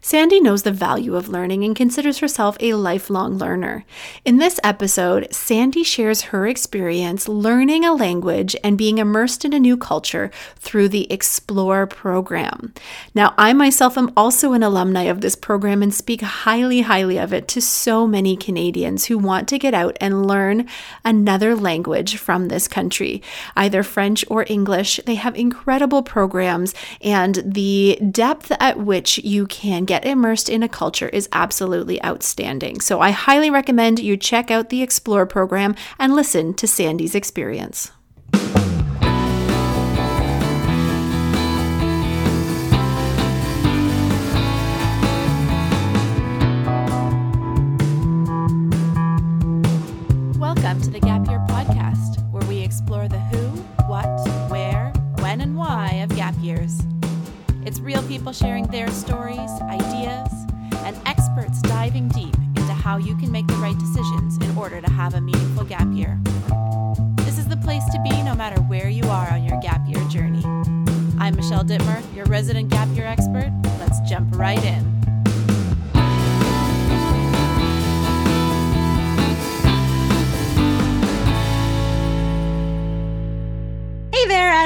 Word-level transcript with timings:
Sandy 0.00 0.40
knows 0.40 0.62
the 0.62 0.72
value 0.72 1.16
of 1.16 1.28
learning 1.28 1.64
and 1.64 1.74
considers 1.74 2.18
herself 2.18 2.56
a 2.60 2.74
lifelong 2.74 3.38
learner. 3.38 3.84
In 4.24 4.38
this 4.38 4.60
episode, 4.62 5.26
Sandy 5.32 5.82
shares 5.82 6.22
her 6.22 6.46
experience 6.46 7.28
learning 7.28 7.84
a 7.84 7.94
language 7.94 8.54
and 8.62 8.78
being 8.78 8.98
immersed 8.98 9.44
in 9.44 9.52
a 9.52 9.60
new 9.60 9.76
culture 9.76 10.30
through 10.56 10.88
the 10.88 11.10
Explore 11.10 11.86
program. 11.86 12.74
Now, 13.14 13.34
I 13.38 13.52
myself 13.52 13.96
am 13.96 14.12
also 14.16 14.52
an 14.52 14.62
alumni 14.62 15.04
of 15.04 15.20
this 15.20 15.34
program 15.36 15.82
and 15.82 15.94
speak 15.94 16.20
highly, 16.20 16.82
highly 16.82 17.18
of 17.18 17.32
it 17.32 17.48
to 17.48 17.60
so 17.60 18.06
many 18.06 18.36
Canadians 18.36 19.06
who 19.06 19.18
want 19.18 19.48
to 19.48 19.58
get 19.58 19.74
out 19.74 19.96
and 20.00 20.26
learn 20.26 20.68
another 21.04 21.56
language 21.56 22.18
from 22.18 22.48
this 22.48 22.68
country, 22.68 23.22
either 23.56 23.82
French 23.82 24.24
or 24.28 24.44
English. 24.48 25.00
They 25.06 25.14
have 25.14 25.34
incredible 25.36 26.02
programs, 26.02 26.74
and 27.00 27.42
the 27.44 27.98
depth 28.10 28.52
at 28.60 28.78
which 28.78 29.18
you 29.18 29.46
can 29.46 29.84
get 29.86 30.04
immersed 30.04 30.48
in 30.48 30.62
a 30.62 30.68
culture 30.68 31.08
is 31.08 31.28
absolutely 31.32 32.02
outstanding. 32.04 32.80
So 32.80 33.00
I 33.00 33.10
highly 33.12 33.50
recommend 33.50 34.00
you 34.00 34.16
check 34.16 34.50
out 34.50 34.68
the 34.68 34.82
Explore 34.82 35.26
program 35.26 35.74
and 35.98 36.14
listen 36.14 36.54
to 36.54 36.66
Sandy's 36.66 37.14
experience. 37.14 37.92
Welcome 50.38 50.80
to 50.82 50.90
the 50.90 51.00
Gap 51.00 51.26
Year 51.28 51.44
podcast, 51.48 52.30
where 52.32 52.42
we 52.48 52.58
explore 52.58 53.08
the 53.08 53.20
who, 53.20 53.35
real 57.86 58.02
people 58.08 58.32
sharing 58.32 58.66
their 58.66 58.90
stories, 58.90 59.48
ideas, 59.62 60.28
and 60.84 60.96
experts 61.06 61.62
diving 61.62 62.08
deep 62.08 62.34
into 62.56 62.72
how 62.72 62.96
you 62.96 63.14
can 63.14 63.30
make 63.30 63.46
the 63.46 63.54
right 63.54 63.78
decisions 63.78 64.36
in 64.38 64.58
order 64.58 64.80
to 64.80 64.90
have 64.90 65.14
a 65.14 65.20
meaningful 65.20 65.62
gap 65.62 65.86
year. 65.92 66.18
This 67.18 67.38
is 67.38 67.46
the 67.46 67.56
place 67.56 67.84
to 67.92 68.02
be 68.02 68.10
no 68.24 68.34
matter 68.34 68.60
where 68.62 68.88
you 68.88 69.04
are 69.04 69.30
on 69.30 69.44
your 69.44 69.60
gap 69.60 69.86
year 69.86 70.02
journey. 70.08 70.42
I'm 71.20 71.36
Michelle 71.36 71.62
Dittmer, 71.62 72.02
your 72.12 72.26
resident 72.26 72.70
gap 72.70 72.88
year 72.88 73.06
expert. 73.06 73.52
Let's 73.78 74.00
jump 74.00 74.36
right 74.36 74.62
in. 74.64 74.95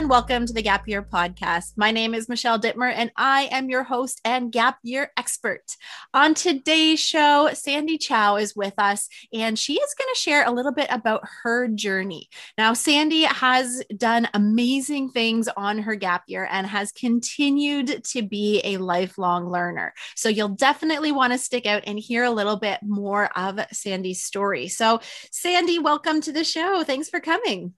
And 0.01 0.09
welcome 0.09 0.47
to 0.47 0.55
the 0.55 0.63
Gap 0.63 0.89
Year 0.89 1.03
podcast. 1.03 1.73
My 1.77 1.91
name 1.91 2.15
is 2.15 2.27
Michelle 2.27 2.59
Dittmer, 2.59 2.91
and 2.91 3.13
I 3.19 3.51
am 3.53 3.69
your 3.69 3.83
host 3.83 4.19
and 4.25 4.51
Gap 4.51 4.79
Year 4.83 5.13
expert. 5.19 5.77
On 6.15 6.33
today's 6.33 6.99
show, 6.99 7.51
Sandy 7.53 7.99
Chow 7.99 8.37
is 8.37 8.57
with 8.57 8.73
us, 8.79 9.11
and 9.31 9.59
she 9.59 9.75
is 9.75 9.95
going 9.99 10.09
to 10.11 10.19
share 10.19 10.47
a 10.47 10.53
little 10.53 10.73
bit 10.73 10.87
about 10.89 11.21
her 11.43 11.69
journey. 11.69 12.31
Now, 12.57 12.73
Sandy 12.73 13.25
has 13.25 13.83
done 13.95 14.27
amazing 14.33 15.11
things 15.11 15.51
on 15.55 15.81
her 15.81 15.97
Gap 15.97 16.23
Year 16.29 16.49
and 16.51 16.67
has 16.67 16.93
continued 16.93 18.03
to 18.05 18.23
be 18.23 18.63
a 18.65 18.79
lifelong 18.79 19.51
learner. 19.51 19.93
So, 20.17 20.31
you'll 20.31 20.49
definitely 20.49 21.13
want 21.13 21.35
to 21.35 21.39
stick 21.39 21.67
out 21.67 21.83
and 21.87 21.99
hear 21.99 22.25
a 22.25 22.31
little 22.31 22.57
bit 22.57 22.79
more 22.83 23.29
of 23.37 23.61
Sandy's 23.71 24.25
story. 24.25 24.69
So, 24.69 25.01
Sandy, 25.31 25.79
welcome 25.79 26.23
to 26.23 26.33
the 26.33 26.43
show. 26.43 26.85
Thanks 26.85 27.11
for 27.11 27.21
coming. 27.21 27.75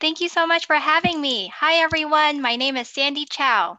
Thank 0.00 0.20
you 0.20 0.28
so 0.28 0.46
much 0.46 0.66
for 0.66 0.74
having 0.74 1.20
me. 1.20 1.52
Hi, 1.54 1.76
everyone. 1.76 2.42
My 2.42 2.56
name 2.56 2.76
is 2.76 2.88
Sandy 2.88 3.26
Chow. 3.26 3.78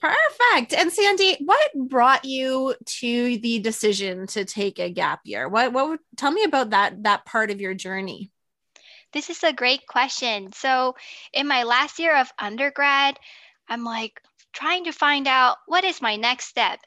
Perfect. 0.00 0.74
And 0.74 0.92
Sandy, 0.92 1.36
what 1.40 1.70
brought 1.74 2.24
you 2.24 2.74
to 2.84 3.38
the 3.38 3.58
decision 3.58 4.26
to 4.28 4.44
take 4.44 4.78
a 4.78 4.90
gap 4.90 5.20
year? 5.24 5.48
What 5.48 5.72
what 5.72 6.00
tell 6.16 6.30
me 6.30 6.44
about 6.44 6.70
that 6.70 7.02
that 7.02 7.24
part 7.24 7.50
of 7.50 7.60
your 7.60 7.74
journey? 7.74 8.30
This 9.12 9.30
is 9.30 9.42
a 9.42 9.52
great 9.52 9.86
question. 9.86 10.52
So, 10.52 10.94
in 11.32 11.48
my 11.48 11.62
last 11.62 11.98
year 11.98 12.14
of 12.14 12.30
undergrad, 12.38 13.18
I'm 13.68 13.82
like 13.82 14.20
trying 14.52 14.84
to 14.84 14.92
find 14.92 15.26
out 15.26 15.56
what 15.66 15.82
is 15.82 16.02
my 16.02 16.16
next 16.16 16.46
step. 16.46 16.78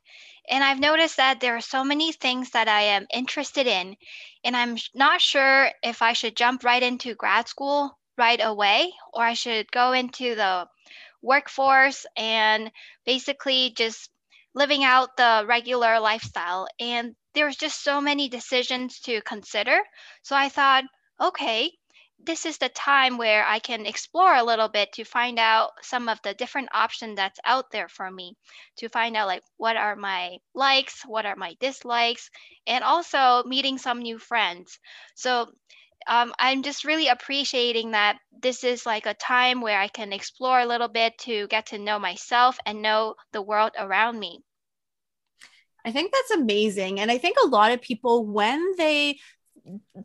And 0.50 0.63
I've 0.63 0.79
noticed 0.79 1.17
that 1.17 1.39
there 1.39 1.55
are 1.55 1.61
so 1.61 1.83
many 1.83 2.11
things 2.11 2.51
that 2.51 2.67
I 2.67 2.81
am 2.81 3.07
interested 3.13 3.67
in, 3.67 3.97
and 4.44 4.55
I'm 4.55 4.77
not 4.95 5.19
sure 5.19 5.71
if 5.83 6.01
I 6.01 6.13
should 6.13 6.38
jump 6.38 6.63
right 6.63 6.81
into 6.81 7.16
grad 7.16 7.47
school 7.47 7.97
right 8.17 8.39
away 8.41 8.91
or 9.13 9.23
I 9.23 9.33
should 9.33 9.72
go 9.72 9.94
into 9.94 10.35
the 10.35 10.67
workforce 11.22 12.05
and 12.17 12.72
basically 13.05 13.73
just 13.75 14.09
living 14.53 14.83
out 14.83 15.16
the 15.17 15.45
regular 15.47 15.99
lifestyle. 15.99 16.67
And 16.79 17.16
there's 17.33 17.55
just 17.55 17.83
so 17.83 18.01
many 18.01 18.27
decisions 18.29 19.00
to 19.01 19.21
consider. 19.21 19.79
So 20.23 20.35
I 20.35 20.50
thought, 20.50 20.83
okay, 21.19 21.71
this 22.23 22.45
is 22.45 22.57
the 22.57 22.69
time 22.69 23.17
where 23.17 23.45
I 23.45 23.59
can 23.59 23.85
explore 23.85 24.35
a 24.35 24.44
little 24.44 24.67
bit 24.69 24.94
to 24.94 25.03
find 25.03 25.39
out 25.39 25.71
some 25.81 26.07
of 26.07 26.19
the 26.23 26.33
different 26.33 26.69
options 26.73 27.16
that's 27.16 27.39
out 27.45 27.71
there 27.71 27.88
for 27.88 28.09
me, 28.11 28.35
to 28.77 28.89
find 28.89 29.16
out 29.16 29.27
like 29.27 29.44
what 29.57 29.75
are 29.75 29.95
my 29.95 30.38
likes, 30.53 31.01
what 31.07 31.25
are 31.25 31.35
my 31.35 31.55
dislikes, 31.59 32.29
and 32.67 32.83
also 32.83 33.44
meeting 33.47 33.77
some 33.77 34.00
new 34.00 34.19
friends. 34.19 34.77
So 35.16 35.51
um, 36.07 36.34
I'm 36.39 36.63
just 36.63 36.85
really 36.85 37.07
appreciating 37.07 37.91
that 37.91 38.19
this 38.41 38.63
is 38.63 38.85
like 38.85 39.06
a 39.06 39.13
time 39.13 39.62
where 39.62 39.79
I 39.79 39.88
can 39.88 40.13
explore 40.13 40.59
a 40.59 40.66
little 40.66 40.88
bit 40.88 41.17
to 41.19 41.47
get 41.47 41.67
to 41.67 41.78
know 41.78 42.00
myself 42.00 42.57
and 42.66 42.81
know 42.81 43.16
the 43.31 43.41
world 43.41 43.72
around 43.78 44.19
me. 44.19 44.44
I 45.85 45.91
think 45.91 46.12
that's 46.12 46.31
amazing. 46.31 47.00
And 47.00 47.12
I 47.12 47.17
think 47.17 47.38
a 47.44 47.47
lot 47.47 47.72
of 47.72 47.81
people, 47.81 48.25
when 48.25 48.75
they 48.78 49.17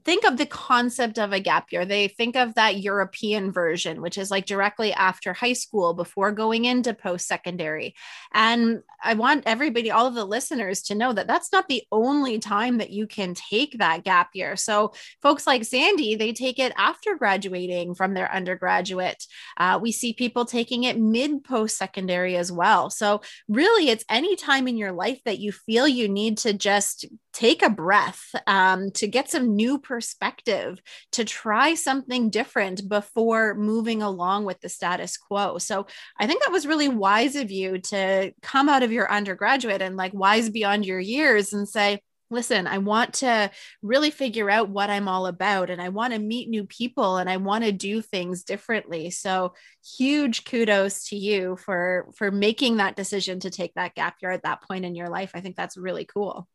think 0.05 0.25
of 0.25 0.37
the 0.37 0.47
concept 0.47 1.19
of 1.19 1.33
a 1.33 1.41
gap 1.41 1.72
year. 1.72 1.84
They 1.84 2.09
think 2.09 2.37
of 2.37 2.55
that 2.55 2.81
European 2.81 3.53
version, 3.53 4.00
which 4.00 4.19
is 4.19 4.31
like 4.31 4.47
directly 4.47 4.93
after 4.93 5.33
high 5.33 5.55
school 5.55 5.94
before 5.94 6.33
going 6.33 6.65
into 6.65 6.94
post 6.94 7.27
secondary. 7.27 7.95
And 8.33 8.83
I 9.03 9.15
want 9.15 9.45
everybody, 9.47 9.91
all 9.91 10.06
of 10.06 10.15
the 10.15 10.25
listeners, 10.25 10.83
to 10.83 10.95
know 10.95 11.12
that 11.12 11.27
that's 11.27 11.53
not 11.53 11.69
the 11.69 11.83
only 11.91 12.39
time 12.39 12.78
that 12.78 12.91
you 12.91 13.06
can 13.06 13.34
take 13.34 13.78
that 13.78 14.05
gap 14.05 14.31
year. 14.34 14.56
So, 14.56 14.93
folks 15.22 15.47
like 15.47 15.65
Sandy, 15.65 16.16
they 16.16 16.33
take 16.33 16.59
it 16.59 16.72
after 16.77 17.16
graduating 17.16 17.95
from 17.95 18.15
their 18.15 18.33
undergraduate. 18.33 19.25
Uh, 19.56 19.78
we 19.81 19.93
see 19.93 20.12
people 20.12 20.45
taking 20.45 20.84
it 20.84 20.99
mid 20.99 21.45
post 21.45 21.78
secondary 21.78 22.37
as 22.37 22.53
well. 22.53 22.91
So, 22.91 23.22
really, 23.49 23.89
it's 23.89 24.05
any 24.09 24.37
time 24.37 24.69
in 24.69 24.77
your 24.77 24.93
life 24.93 25.21
that 25.25 25.39
you 25.39 25.53
feel 25.53 25.89
you 25.89 26.09
need 26.09 26.39
to 26.39 26.53
just 26.53 27.06
take 27.37 27.63
a 27.63 27.69
breath, 27.69 28.35
um, 28.47 28.91
to 28.93 29.07
get 29.07 29.31
some 29.31 29.55
new 29.55 29.79
perspective, 29.79 30.81
to 31.13 31.23
try 31.23 31.75
something 31.75 32.31
different 32.31 32.89
before 32.89 33.55
moving 33.55 34.01
along 34.01 34.47
with 34.47 34.59
the 34.63 34.71
status 34.71 35.19
quo. 35.19 35.59
So 35.59 35.87
I 36.19 36.27
think 36.27 36.43
that 36.43 36.53
was 36.53 36.67
really 36.67 36.89
wise 36.89 37.37
of 37.37 37.51
you 37.51 37.79
to 37.79 38.33
come 38.41 38.71
out 38.71 38.83
of 38.83 38.91
your 38.91 39.13
undergraduate 39.13 39.83
and 39.83 39.97
like 39.97 40.15
wise 40.15 40.49
beyond 40.49 40.87
your 40.87 40.99
years 40.99 41.53
and 41.53 41.69
say, 41.69 42.01
listen, 42.31 42.67
I 42.67 42.79
want 42.79 43.13
to 43.15 43.51
really 43.83 44.11
figure 44.11 44.49
out 44.49 44.71
what 44.71 44.89
I'm 44.89 45.07
all 45.07 45.27
about 45.27 45.69
and 45.69 45.81
I 45.81 45.91
want 45.91 46.15
to 46.15 46.19
meet 46.19 46.49
new 46.49 46.65
people 46.65 47.19
and 47.19 47.29
I 47.29 47.37
want 47.37 47.65
to 47.65 47.71
do 47.71 48.01
things 48.01 48.45
differently. 48.45 49.11
So 49.11 49.53
huge 49.99 50.47
kudos 50.47 51.11
to 51.11 51.17
you 51.17 51.57
for 51.57 52.09
for 52.17 52.31
making 52.31 52.79
that 52.79 52.97
decision 52.97 53.41
to 53.41 53.51
take 53.51 53.75
that 53.75 53.95
gap 53.95 54.17
year 54.23 54.31
at 54.31 54.45
that 54.45 54.63
point 54.63 54.87
in 54.87 54.95
your 54.95 55.11
life. 55.11 55.33
I 55.35 55.43
think 55.43 55.55
that's 55.55 55.77
really 55.77 56.07
cool. 56.07 56.49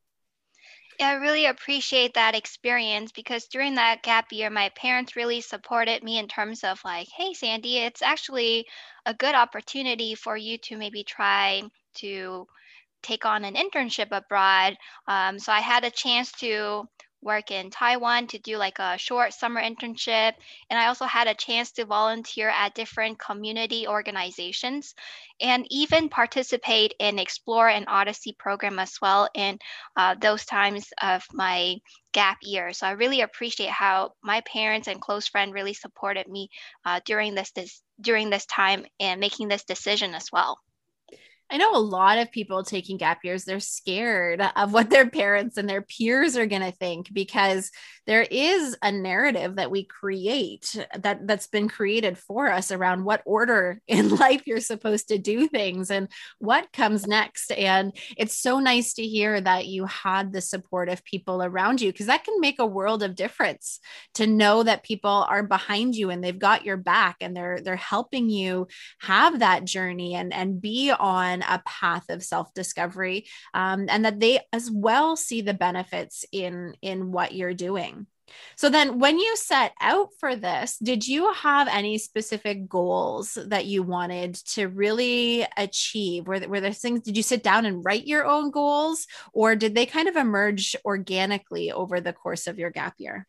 I 1.01 1.13
really 1.13 1.45
appreciate 1.45 2.13
that 2.13 2.35
experience 2.35 3.12
because 3.12 3.47
during 3.47 3.75
that 3.75 4.03
gap 4.03 4.31
year, 4.31 4.50
my 4.50 4.69
parents 4.69 5.16
really 5.16 5.41
supported 5.41 6.03
me 6.03 6.17
in 6.17 6.28
terms 6.28 6.63
of 6.63 6.79
like, 6.84 7.07
hey, 7.16 7.34
Sandy, 7.34 7.78
it's 7.78 8.01
actually 8.01 8.67
a 9.06 9.13
good 9.13 9.35
opportunity 9.35 10.16
for 10.16 10.38
you 10.38 10.57
to 10.59 10.78
maybe 10.78 11.03
try 11.03 11.63
to 11.95 12.47
take 13.01 13.25
on 13.25 13.44
an 13.45 13.56
internship 13.56 14.09
abroad. 14.11 14.78
Um, 15.08 15.40
so 15.40 15.52
I 15.52 15.59
had 15.59 15.84
a 15.84 15.91
chance 15.91 16.31
to 16.34 16.87
work 17.22 17.52
in 17.52 17.70
Taiwan 17.70 18.28
to 18.28 18.40
do 18.40 18.58
like 18.58 18.79
a 18.79 18.97
short 18.97 19.34
summer 19.34 19.62
internship. 19.62 20.34
And 20.70 20.79
I 20.79 20.88
also 20.88 21.06
had 21.06 21.28
a 21.28 21.34
chance 21.34 21.72
to 21.73 21.85
volunteer 21.85 22.50
at 22.50 22.73
different 22.73 23.20
community 23.20 23.88
organizations 23.88 24.96
and 25.40 25.66
even 25.70 26.09
participate 26.09 26.94
in 27.00 27.20
Explore 27.20 27.70
and 27.70 27.85
Odyssey 27.88 28.35
program 28.38 28.79
as 28.79 28.97
well 29.02 29.29
in 29.34 29.59
uh, 29.96 30.16
those 30.20 30.46
times 30.46 30.88
of 31.02 31.23
my 31.34 31.78
gap 32.14 32.38
year. 32.41 32.73
So 32.73 32.88
I 32.88 32.91
really 32.91 33.22
appreciate 33.22 33.70
how 33.70 34.14
my 34.24 34.41
parents 34.41 34.88
and 34.88 35.00
close 35.00 35.28
friend 35.28 35.53
really 35.53 35.74
supported 35.74 36.28
me 36.28 36.50
uh, 36.85 37.00
during 37.06 37.35
this, 37.35 37.52
this 37.52 37.82
during 38.00 38.29
this 38.29 38.46
time 38.47 38.85
and 39.00 39.20
making 39.20 39.47
this 39.47 39.64
decision 39.64 40.16
as 40.16 40.28
well. 40.32 40.59
I 41.52 41.58
know 41.58 41.76
a 41.76 41.80
lot 41.80 42.18
of 42.18 42.32
people 42.32 42.64
taking 42.64 42.96
gap 42.96 43.26
years, 43.26 43.44
they're 43.44 43.59
scared 43.59 44.42
of 44.56 44.72
what 44.72 44.90
their 44.90 45.09
parents 45.09 45.58
and 45.58 45.68
their 45.68 45.82
peers 45.82 46.38
are 46.38 46.46
going 46.46 46.62
to 46.62 46.72
think 46.72 47.14
because 47.14 47.72
there 48.08 48.22
is 48.22 48.78
a 48.82 48.92
narrative 48.92 49.58
that 49.58 49.70
we 49.70 49.84
create 49.84 50.76
that 50.98 51.28
that's 51.28 51.48
been 51.48 51.68
created 51.68 52.18
for 52.18 52.50
us 52.50 52.72
around 52.72 53.03
what 53.03 53.22
order 53.26 53.82
in 53.88 54.16
life 54.16 54.44
you're 54.46 54.62
supposed 54.62 55.09
to 55.09 55.18
do 55.18 55.48
things 55.48 55.92
and 55.92 56.08
what 56.40 56.72
comes 56.72 57.06
next. 57.06 57.52
And 57.52 57.92
it's 58.18 58.38
so 58.38 58.59
nice 58.59 58.94
to 58.94 59.03
hear 59.03 59.42
that 59.42 59.68
you 59.68 59.86
had 59.86 60.32
the 60.32 60.42
support 60.42 60.88
of 60.88 61.03
people 61.03 61.44
around 61.44 61.82
you 61.82 61.92
because 61.92 62.06
that 62.06 62.24
can 62.24 62.40
make 62.40 62.59
a 62.59 62.66
world 62.66 63.03
of 63.03 63.16
difference 63.16 63.80
to 64.14 64.26
know 64.26 64.64
that 64.64 64.84
people 64.84 65.26
are 65.28 65.44
behind 65.44 65.96
you 65.96 66.12
and 66.12 66.24
they've 66.24 66.40
got 66.40 66.64
your 66.64 66.78
back 66.78 67.18
and 67.20 67.36
they're 67.36 67.59
they're 67.62 67.76
helping 67.76 68.30
you 68.30 68.68
have 69.00 69.40
that 69.40 69.66
journey 69.66 70.16
and 70.16 70.34
and 70.34 70.62
be 70.62 70.92
on 70.92 71.41
a 71.47 71.61
path 71.66 72.09
of 72.09 72.23
self-discovery 72.23 73.28
um, 73.53 73.85
and 73.90 74.05
that 74.05 74.20
they 74.20 74.40
as 74.53 74.70
well 74.72 75.16
see 75.16 75.41
the 75.41 75.53
benefits 75.53 76.26
in 76.32 76.76
in 76.82 77.11
what 77.11 77.34
you're 77.34 77.53
doing. 77.53 78.08
So 78.55 78.70
then 78.70 78.99
when 78.99 79.20
you 79.20 79.35
set 79.35 79.73
out 79.82 80.09
for 80.20 80.35
this 80.35 80.78
did 80.78 81.08
you 81.08 81.34
have 81.34 81.67
any 81.67 81.97
specific 81.97 82.70
goals 82.70 83.38
that 83.47 83.66
you 83.66 83.84
wanted 83.84 84.35
to 84.53 84.67
really 84.67 85.46
achieve? 85.58 86.28
Were, 86.28 86.40
were 86.47 86.61
there 86.61 86.73
things 86.73 87.02
did 87.02 87.17
you 87.17 87.23
sit 87.23 87.43
down 87.43 87.66
and 87.66 87.84
write 87.84 88.08
your 88.08 88.26
own 88.26 88.52
goals 88.52 89.08
or 89.34 89.55
did 89.55 89.76
they 89.76 89.85
kind 89.85 90.08
of 90.08 90.16
emerge 90.16 90.76
organically 90.85 91.72
over 91.72 91.99
the 91.99 92.14
course 92.14 92.47
of 92.47 92.59
your 92.59 92.70
gap 92.70 92.96
year? 92.97 93.28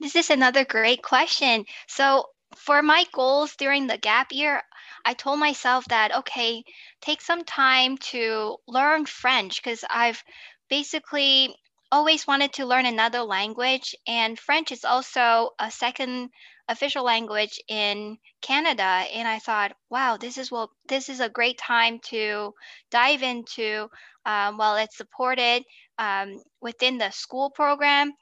This 0.00 0.16
is 0.16 0.30
another 0.30 0.64
great 0.64 1.02
question. 1.02 1.64
So 1.86 2.26
for 2.56 2.82
my 2.82 3.04
goals 3.12 3.56
during 3.56 3.86
the 3.86 3.98
gap 3.98 4.32
year 4.32 4.62
I 5.04 5.14
told 5.14 5.38
myself 5.38 5.84
that, 5.86 6.14
okay, 6.18 6.64
take 7.00 7.20
some 7.20 7.44
time 7.44 7.98
to 8.12 8.56
learn 8.66 9.06
French 9.06 9.62
because 9.62 9.84
I've 9.88 10.22
basically 10.68 11.54
always 11.90 12.26
wanted 12.26 12.52
to 12.54 12.66
learn 12.66 12.86
another 12.86 13.20
language. 13.20 13.94
And 14.06 14.38
French 14.38 14.72
is 14.72 14.84
also 14.84 15.50
a 15.58 15.70
second 15.70 16.30
official 16.68 17.04
language 17.04 17.58
in 17.68 18.18
Canada. 18.42 18.82
And 18.82 19.26
I 19.26 19.38
thought, 19.38 19.72
wow, 19.88 20.18
this 20.18 20.36
is 20.36 20.50
well, 20.50 20.70
this 20.88 21.08
is 21.08 21.20
a 21.20 21.30
great 21.30 21.58
time 21.58 21.98
to 22.10 22.52
dive 22.90 23.22
into 23.22 23.88
um, 24.26 24.58
while 24.58 24.76
it's 24.76 24.96
supported 24.96 25.64
um, 25.98 26.42
within 26.60 26.98
the 26.98 27.10
school 27.10 27.50
program 27.50 28.12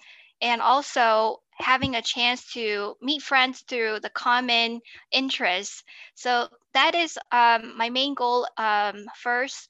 and 0.40 0.61
also 0.62 1.38
having 1.58 1.94
a 1.94 2.03
chance 2.03 2.53
to 2.53 2.97
meet 3.00 3.23
friends 3.23 3.61
through 3.61 4.00
the 4.00 4.11
common 4.11 4.81
interests. 5.11 5.82
So 6.14 6.49
that 6.75 6.94
is 6.94 7.19
um, 7.32 7.76
my 7.76 7.91
main 7.91 8.14
goal 8.14 8.47
um, 8.56 9.06
first. 9.17 9.69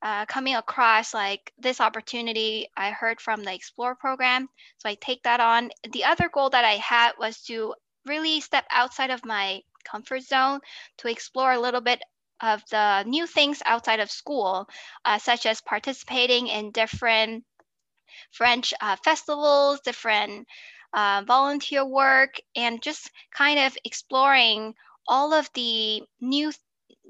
Uh, 0.00 0.24
coming 0.26 0.54
across 0.54 1.12
like 1.12 1.52
this 1.58 1.80
opportunity 1.80 2.68
I 2.76 2.92
heard 2.92 3.20
from 3.20 3.42
the 3.42 3.52
Explore 3.52 3.96
program. 3.96 4.48
So 4.76 4.88
I 4.88 4.94
take 4.94 5.24
that 5.24 5.40
on. 5.40 5.70
The 5.92 6.04
other 6.04 6.30
goal 6.32 6.50
that 6.50 6.64
I 6.64 6.74
had 6.74 7.14
was 7.18 7.42
to 7.46 7.74
really 8.06 8.40
step 8.40 8.64
outside 8.70 9.10
of 9.10 9.24
my 9.24 9.60
comfort 9.82 10.22
zone 10.22 10.60
to 10.98 11.08
explore 11.08 11.50
a 11.50 11.58
little 11.58 11.80
bit 11.80 12.00
of 12.40 12.62
the 12.70 13.02
new 13.04 13.26
things 13.26 13.60
outside 13.64 14.00
of 14.00 14.10
school, 14.10 14.68
uh, 15.04 15.18
such 15.18 15.46
as 15.46 15.60
participating 15.60 16.46
in 16.46 16.70
different 16.70 17.44
French 18.30 18.72
uh, 18.80 18.96
festivals, 19.04 19.80
different 19.80 20.46
uh, 20.92 21.22
volunteer 21.26 21.84
work, 21.84 22.34
and 22.56 22.82
just 22.82 23.10
kind 23.32 23.58
of 23.60 23.76
exploring 23.84 24.74
all 25.06 25.32
of 25.32 25.48
the 25.54 26.02
new 26.20 26.52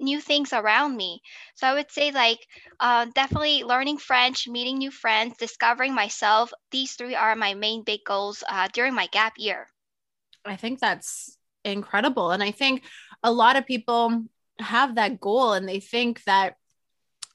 new 0.01 0.21
things 0.21 0.53
around 0.53 0.97
me. 0.97 1.21
So 1.57 1.67
I 1.67 1.75
would 1.75 1.91
say 1.91 2.13
like 2.13 2.39
uh, 2.81 3.07
definitely 3.15 3.65
learning 3.65 3.99
French, 3.99 4.47
meeting 4.47 4.79
new 4.79 4.91
friends, 4.91 5.37
discovering 5.39 5.95
myself. 5.95 6.53
These 6.71 6.95
three 6.95 7.15
are 7.17 7.35
my 7.35 7.55
main 7.55 7.83
big 7.83 8.05
goals 8.05 8.45
uh, 8.49 8.69
during 8.73 8.95
my 8.95 9.07
gap 9.09 9.35
year. 9.39 9.67
I 10.45 10.57
think 10.57 10.79
that's 10.81 11.37
incredible, 11.65 12.31
and 12.31 12.43
I 12.43 12.53
think 12.53 12.85
a 13.23 13.33
lot 13.33 13.57
of 13.57 13.67
people 13.67 14.25
have 14.61 14.97
that 14.97 15.21
goal 15.21 15.53
and 15.53 15.69
they 15.69 15.81
think 15.81 16.23
that 16.25 16.57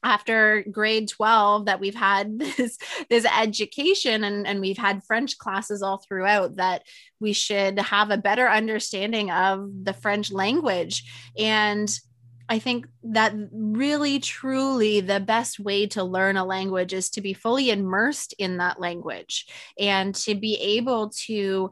after 0.04 0.64
grade 0.70 1.08
12 1.08 1.66
that 1.66 1.80
we've 1.80 1.96
had 1.96 2.40
this 2.58 2.78
this 3.10 3.26
education 3.26 4.24
and, 4.24 4.46
and 4.46 4.60
we've 4.60 4.78
had 4.78 5.04
french 5.04 5.38
classes 5.38 5.82
all 5.82 5.98
throughout 5.98 6.58
that 6.58 6.84
we 7.20 7.34
should 7.34 7.80
have 7.80 8.12
a 8.12 8.18
better 8.18 8.48
understanding 8.48 9.32
of 9.32 9.70
the 9.84 9.94
french 9.94 10.32
language. 10.32 11.04
And 11.38 11.90
I 12.50 12.60
think 12.60 12.88
that 13.04 13.34
really, 13.52 14.20
truly, 14.20 15.00
the 15.00 15.22
best 15.22 15.60
way 15.60 15.88
to 15.88 16.04
learn 16.04 16.36
a 16.36 16.46
language 16.46 16.94
is 16.94 17.10
to 17.12 17.22
be 17.22 17.34
fully 17.34 17.72
immersed 17.72 18.34
in 18.38 18.58
that 18.58 18.80
language 18.80 19.48
and 19.80 20.14
to 20.16 20.36
be 20.36 20.56
able 20.56 21.10
to 21.26 21.72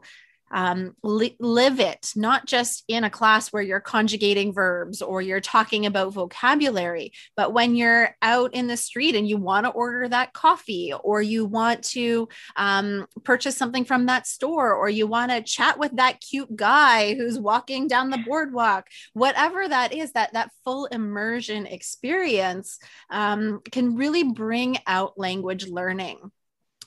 um, 0.52 0.94
li- 1.02 1.36
live 1.40 1.80
it, 1.80 2.12
not 2.14 2.46
just 2.46 2.84
in 2.88 3.04
a 3.04 3.10
class 3.10 3.52
where 3.52 3.62
you're 3.62 3.80
conjugating 3.80 4.52
verbs 4.52 5.02
or 5.02 5.22
you're 5.22 5.40
talking 5.40 5.86
about 5.86 6.12
vocabulary, 6.12 7.12
but 7.36 7.52
when 7.52 7.74
you're 7.74 8.16
out 8.22 8.54
in 8.54 8.66
the 8.66 8.76
street 8.76 9.16
and 9.16 9.28
you 9.28 9.38
want 9.38 9.66
to 9.66 9.72
order 9.72 10.08
that 10.08 10.32
coffee 10.32 10.92
or 11.02 11.22
you 11.22 11.44
want 11.44 11.82
to 11.82 12.28
um, 12.56 13.06
purchase 13.24 13.56
something 13.56 13.84
from 13.84 14.06
that 14.06 14.26
store 14.26 14.74
or 14.74 14.88
you 14.88 15.06
want 15.06 15.30
to 15.30 15.42
chat 15.42 15.78
with 15.78 15.96
that 15.96 16.20
cute 16.20 16.54
guy 16.54 17.14
who's 17.14 17.38
walking 17.38 17.88
down 17.88 18.10
the 18.10 18.22
boardwalk, 18.26 18.86
whatever 19.14 19.68
that 19.68 19.92
is, 19.92 20.12
that, 20.12 20.32
that 20.34 20.50
full 20.64 20.86
immersion 20.86 21.66
experience 21.66 22.78
um, 23.10 23.60
can 23.70 23.96
really 23.96 24.24
bring 24.24 24.78
out 24.86 25.18
language 25.18 25.66
learning. 25.66 26.30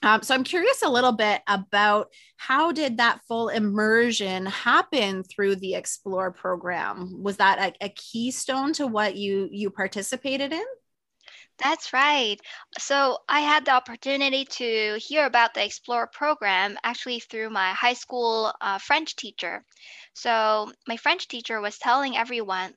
Um, 0.06 0.22
so 0.22 0.36
I'm 0.36 0.44
curious 0.44 0.84
a 0.84 0.90
little 0.90 1.13
bit 1.13 1.42
about 1.48 2.12
how 2.38 2.72
did 2.72 2.98
that 2.98 3.22
full 3.28 3.50
immersion 3.50 4.46
happen 4.46 5.24
through 5.24 5.56
the 5.56 5.74
Explore 5.74 6.31
program? 6.31 7.24
Was 7.24 7.38
that 7.38 7.74
a, 7.81 7.86
a 7.86 7.90
keystone 7.90 8.72
to 8.74 8.86
what 8.86 9.16
you 9.16 9.50
you 9.52 9.72
participated 9.72 10.54
in? 10.54 10.63
That's 11.57 11.92
right. 11.92 12.38
So 12.78 13.18
I 13.28 13.40
had 13.40 13.66
the 13.66 13.72
opportunity 13.72 14.46
to 14.46 15.00
hear 15.00 15.25
about 15.25 15.56
the 15.56 15.66
Explore 15.66 16.08
program 16.13 16.78
actually 16.84 17.22
through 17.22 17.50
my 17.50 17.72
high 17.72 17.94
school 17.94 18.54
uh, 18.62 18.78
French 18.78 19.16
teacher. 19.16 19.63
So 20.13 20.72
my 20.88 20.98
French 20.98 21.28
teacher 21.28 21.62
was 21.62 21.80
telling 21.80 22.16
everyone, 22.16 22.74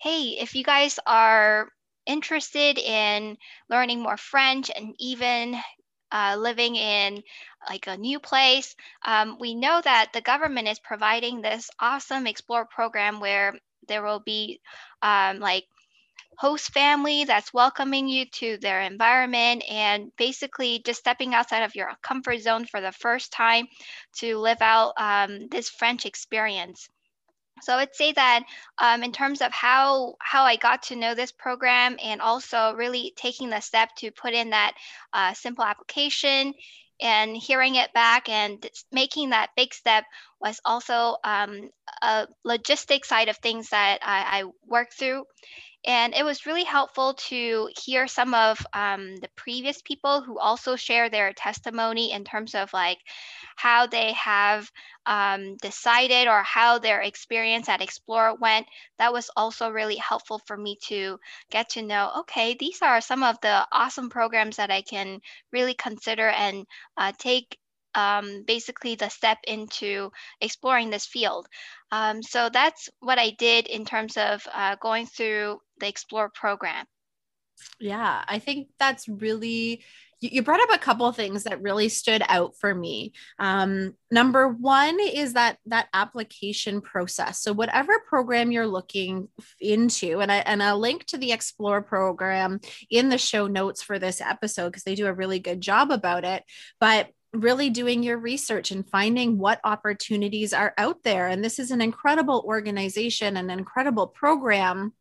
hey, 0.00 0.38
if 0.40 0.56
you 0.56 0.64
guys 0.64 0.98
are 1.06 1.68
interested 2.04 2.78
in 2.78 3.36
learning 3.70 4.02
more 4.02 4.16
French 4.16 4.72
and 4.74 4.94
even 4.98 5.56
uh, 6.14 6.36
living 6.38 6.76
in 6.76 7.22
like 7.68 7.88
a 7.88 7.98
new 7.98 8.20
place, 8.20 8.76
um, 9.04 9.38
we 9.40 9.54
know 9.54 9.80
that 9.82 10.12
the 10.14 10.22
government 10.22 10.68
is 10.68 10.78
providing 10.78 11.42
this 11.42 11.68
awesome 11.80 12.26
Explore 12.26 12.66
program 12.66 13.20
where 13.20 13.54
there 13.88 14.02
will 14.02 14.20
be 14.20 14.60
um, 15.02 15.40
like 15.40 15.64
host 16.38 16.72
family 16.72 17.24
that's 17.24 17.52
welcoming 17.52 18.08
you 18.08 18.26
to 18.26 18.58
their 18.58 18.82
environment 18.82 19.64
and 19.70 20.10
basically 20.16 20.80
just 20.84 21.00
stepping 21.00 21.34
outside 21.34 21.62
of 21.64 21.74
your 21.74 21.90
comfort 22.02 22.38
zone 22.40 22.64
for 22.66 22.80
the 22.80 22.92
first 22.92 23.32
time 23.32 23.66
to 24.16 24.38
live 24.38 24.62
out 24.62 24.92
um, 24.98 25.48
this 25.50 25.68
French 25.68 26.06
experience. 26.06 26.88
So 27.62 27.72
I 27.72 27.76
would 27.76 27.94
say 27.94 28.12
that 28.12 28.44
um, 28.78 29.02
in 29.02 29.12
terms 29.12 29.40
of 29.40 29.52
how 29.52 30.16
how 30.20 30.44
I 30.44 30.56
got 30.56 30.84
to 30.84 30.96
know 30.96 31.14
this 31.14 31.32
program 31.32 31.96
and 32.02 32.20
also 32.20 32.74
really 32.74 33.12
taking 33.16 33.50
the 33.50 33.60
step 33.60 33.90
to 33.98 34.10
put 34.10 34.34
in 34.34 34.50
that 34.50 34.72
uh, 35.12 35.34
simple 35.34 35.64
application 35.64 36.54
and 37.00 37.36
hearing 37.36 37.74
it 37.74 37.92
back 37.92 38.28
and 38.28 38.64
making 38.92 39.30
that 39.30 39.50
big 39.56 39.74
step 39.74 40.04
was 40.40 40.60
also 40.64 41.16
um, 41.24 41.70
a 42.02 42.26
logistic 42.46 43.04
side 43.04 43.28
of 43.28 43.36
things 43.38 43.70
that 43.70 43.98
I, 44.02 44.40
I 44.40 44.44
worked 44.66 44.94
through. 44.94 45.24
And 45.86 46.14
it 46.14 46.24
was 46.24 46.46
really 46.46 46.64
helpful 46.64 47.14
to 47.28 47.68
hear 47.84 48.06
some 48.06 48.32
of 48.32 48.58
um, 48.72 49.16
the 49.16 49.28
previous 49.36 49.82
people 49.82 50.22
who 50.22 50.38
also 50.38 50.76
share 50.76 51.10
their 51.10 51.32
testimony 51.32 52.12
in 52.12 52.24
terms 52.24 52.54
of 52.54 52.72
like 52.72 52.98
how 53.56 53.86
they 53.86 54.12
have 54.12 54.70
um, 55.06 55.56
decided 55.58 56.26
or 56.28 56.42
how 56.42 56.78
their 56.78 57.00
experience 57.02 57.68
at 57.68 57.82
Explore 57.82 58.36
went. 58.36 58.66
That 58.98 59.12
was 59.12 59.30
also 59.36 59.70
really 59.70 59.96
helpful 59.96 60.40
for 60.46 60.56
me 60.56 60.78
to 60.88 61.18
get 61.50 61.70
to 61.70 61.82
know 61.82 62.10
okay, 62.20 62.56
these 62.58 62.80
are 62.82 63.00
some 63.00 63.22
of 63.22 63.38
the 63.42 63.66
awesome 63.70 64.08
programs 64.08 64.56
that 64.56 64.70
I 64.70 64.82
can 64.82 65.20
really 65.52 65.74
consider 65.74 66.28
and 66.28 66.66
uh, 66.96 67.12
take 67.18 67.58
um, 67.94 68.42
basically 68.46 68.96
the 68.96 69.08
step 69.08 69.38
into 69.46 70.10
exploring 70.40 70.90
this 70.90 71.06
field. 71.06 71.46
Um, 71.92 72.22
so 72.22 72.48
that's 72.52 72.88
what 73.00 73.18
I 73.18 73.30
did 73.38 73.66
in 73.66 73.84
terms 73.84 74.16
of 74.16 74.46
uh, 74.52 74.76
going 74.80 75.06
through 75.06 75.60
the 75.80 75.88
Explore 75.88 76.30
program. 76.30 76.86
Yeah, 77.78 78.24
I 78.26 78.38
think 78.38 78.68
that's 78.78 79.08
really 79.08 79.84
you 80.32 80.42
brought 80.42 80.60
up 80.60 80.74
a 80.74 80.78
couple 80.78 81.10
things 81.12 81.44
that 81.44 81.60
really 81.60 81.88
stood 81.88 82.22
out 82.28 82.56
for 82.56 82.74
me. 82.74 83.12
Um, 83.38 83.94
number 84.10 84.48
one 84.48 84.98
is 85.00 85.34
that 85.34 85.58
that 85.66 85.88
application 85.92 86.80
process. 86.80 87.40
So 87.40 87.52
whatever 87.52 87.92
program 88.08 88.50
you're 88.50 88.66
looking 88.66 89.28
into, 89.60 90.20
and 90.20 90.32
I 90.32 90.36
and 90.36 90.62
I'll 90.62 90.78
link 90.78 91.04
to 91.06 91.18
the 91.18 91.32
Explore 91.32 91.82
program 91.82 92.60
in 92.90 93.08
the 93.08 93.18
show 93.18 93.46
notes 93.46 93.82
for 93.82 93.98
this 93.98 94.20
episode 94.20 94.70
because 94.70 94.84
they 94.84 94.94
do 94.94 95.06
a 95.06 95.12
really 95.12 95.40
good 95.40 95.60
job 95.60 95.90
about 95.90 96.24
it. 96.24 96.44
But 96.80 97.08
really 97.32 97.68
doing 97.68 98.02
your 98.02 98.16
research 98.16 98.70
and 98.70 98.88
finding 98.88 99.38
what 99.38 99.60
opportunities 99.64 100.52
are 100.52 100.72
out 100.78 101.02
there. 101.02 101.26
And 101.26 101.44
this 101.44 101.58
is 101.58 101.72
an 101.72 101.80
incredible 101.80 102.44
organization, 102.46 103.36
an 103.36 103.50
incredible 103.50 104.06
program 104.06 104.92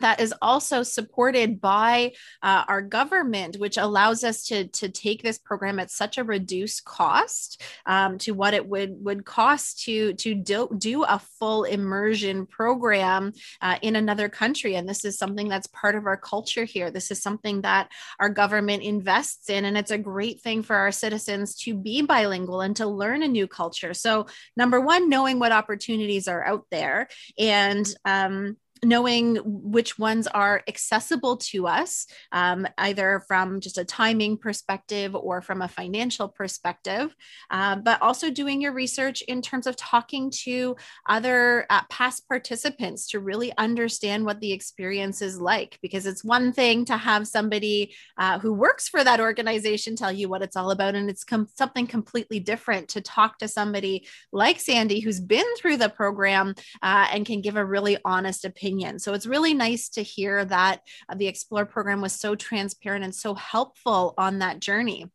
that 0.00 0.20
is 0.20 0.34
also 0.40 0.82
supported 0.82 1.60
by 1.60 2.12
uh, 2.42 2.64
our 2.68 2.82
government, 2.82 3.56
which 3.58 3.76
allows 3.76 4.24
us 4.24 4.46
to, 4.46 4.68
to 4.68 4.88
take 4.88 5.22
this 5.22 5.38
program 5.38 5.78
at 5.78 5.90
such 5.90 6.18
a 6.18 6.24
reduced 6.24 6.84
cost 6.84 7.62
um, 7.86 8.18
to 8.18 8.32
what 8.32 8.54
it 8.54 8.66
would, 8.66 9.04
would 9.04 9.24
cost 9.24 9.84
to, 9.84 10.14
to 10.14 10.34
do, 10.34 10.68
do 10.76 11.04
a 11.04 11.20
full 11.38 11.64
immersion 11.64 12.46
program 12.46 13.32
uh, 13.60 13.78
in 13.82 13.96
another 13.96 14.28
country. 14.28 14.74
And 14.74 14.88
this 14.88 15.04
is 15.04 15.18
something 15.18 15.48
that's 15.48 15.66
part 15.68 15.94
of 15.94 16.06
our 16.06 16.16
culture 16.16 16.64
here. 16.64 16.90
This 16.90 17.10
is 17.10 17.22
something 17.22 17.62
that 17.62 17.90
our 18.18 18.28
government 18.28 18.82
invests 18.82 19.50
in. 19.50 19.64
And 19.64 19.76
it's 19.76 19.90
a 19.90 19.98
great 19.98 20.40
thing 20.40 20.62
for 20.62 20.76
our 20.76 20.92
citizens 20.92 21.56
to 21.62 21.74
be 21.74 22.02
bilingual 22.02 22.60
and 22.60 22.76
to 22.76 22.86
learn 22.86 23.22
a 23.22 23.28
new 23.28 23.46
culture. 23.46 23.94
So, 23.94 24.26
number 24.56 24.80
one, 24.80 25.08
knowing 25.08 25.38
what 25.38 25.52
opportunities 25.52 26.28
are 26.28 26.44
out 26.44 26.66
there. 26.70 27.08
And 27.38 27.86
um, 28.04 28.56
knowing 28.84 29.36
which 29.44 29.98
ones 29.98 30.26
are 30.26 30.62
accessible 30.68 31.36
to 31.36 31.66
us, 31.66 32.06
um, 32.32 32.66
either 32.78 33.22
from 33.26 33.60
just 33.60 33.78
a 33.78 33.84
timing 33.84 34.36
perspective 34.36 35.14
or 35.14 35.42
from 35.42 35.62
a 35.62 35.68
financial 35.68 36.28
perspective, 36.28 37.14
uh, 37.50 37.76
but 37.76 38.00
also 38.02 38.30
doing 38.30 38.60
your 38.60 38.72
research 38.72 39.22
in 39.22 39.42
terms 39.42 39.66
of 39.66 39.76
talking 39.76 40.30
to 40.30 40.76
other 41.08 41.66
uh, 41.70 41.82
past 41.90 42.28
participants 42.28 43.08
to 43.08 43.20
really 43.20 43.52
understand 43.58 44.24
what 44.24 44.40
the 44.40 44.52
experience 44.52 45.22
is 45.22 45.40
like. 45.40 45.78
Because 45.82 46.06
it's 46.06 46.24
one 46.24 46.52
thing 46.52 46.84
to 46.86 46.96
have 46.96 47.26
somebody 47.26 47.94
uh, 48.16 48.38
who 48.38 48.52
works 48.52 48.88
for 48.88 49.02
that 49.02 49.20
organization 49.20 49.96
tell 49.96 50.12
you 50.12 50.28
what 50.28 50.42
it's 50.42 50.56
all 50.56 50.70
about, 50.70 50.94
and 50.94 51.10
it's 51.10 51.24
com- 51.24 51.48
something 51.56 51.86
completely 51.86 52.40
different 52.40 52.88
to 52.88 53.00
talk 53.00 53.38
to 53.38 53.48
somebody 53.48 54.06
like 54.32 54.60
Sandy 54.60 55.00
who's 55.00 55.20
been 55.20 55.46
through 55.56 55.78
the 55.78 55.88
program 55.88 56.54
uh, 56.82 57.08
and 57.12 57.26
can 57.26 57.40
give 57.40 57.56
a 57.56 57.64
really 57.64 57.98
honest 58.04 58.44
opinion 58.44 58.67
opinion. 58.68 58.98
So 58.98 59.14
it's 59.14 59.26
really 59.26 59.54
nice 59.54 59.88
to 59.90 60.02
hear 60.02 60.44
that 60.44 60.80
uh, 61.08 61.14
the 61.14 61.26
Explore 61.26 61.66
program 61.66 62.00
was 62.00 62.12
so 62.12 62.34
transparent 62.34 63.04
and 63.04 63.14
so 63.14 63.34
helpful 63.34 64.14
on 64.18 64.40
that 64.40 64.60
journey 64.60 65.10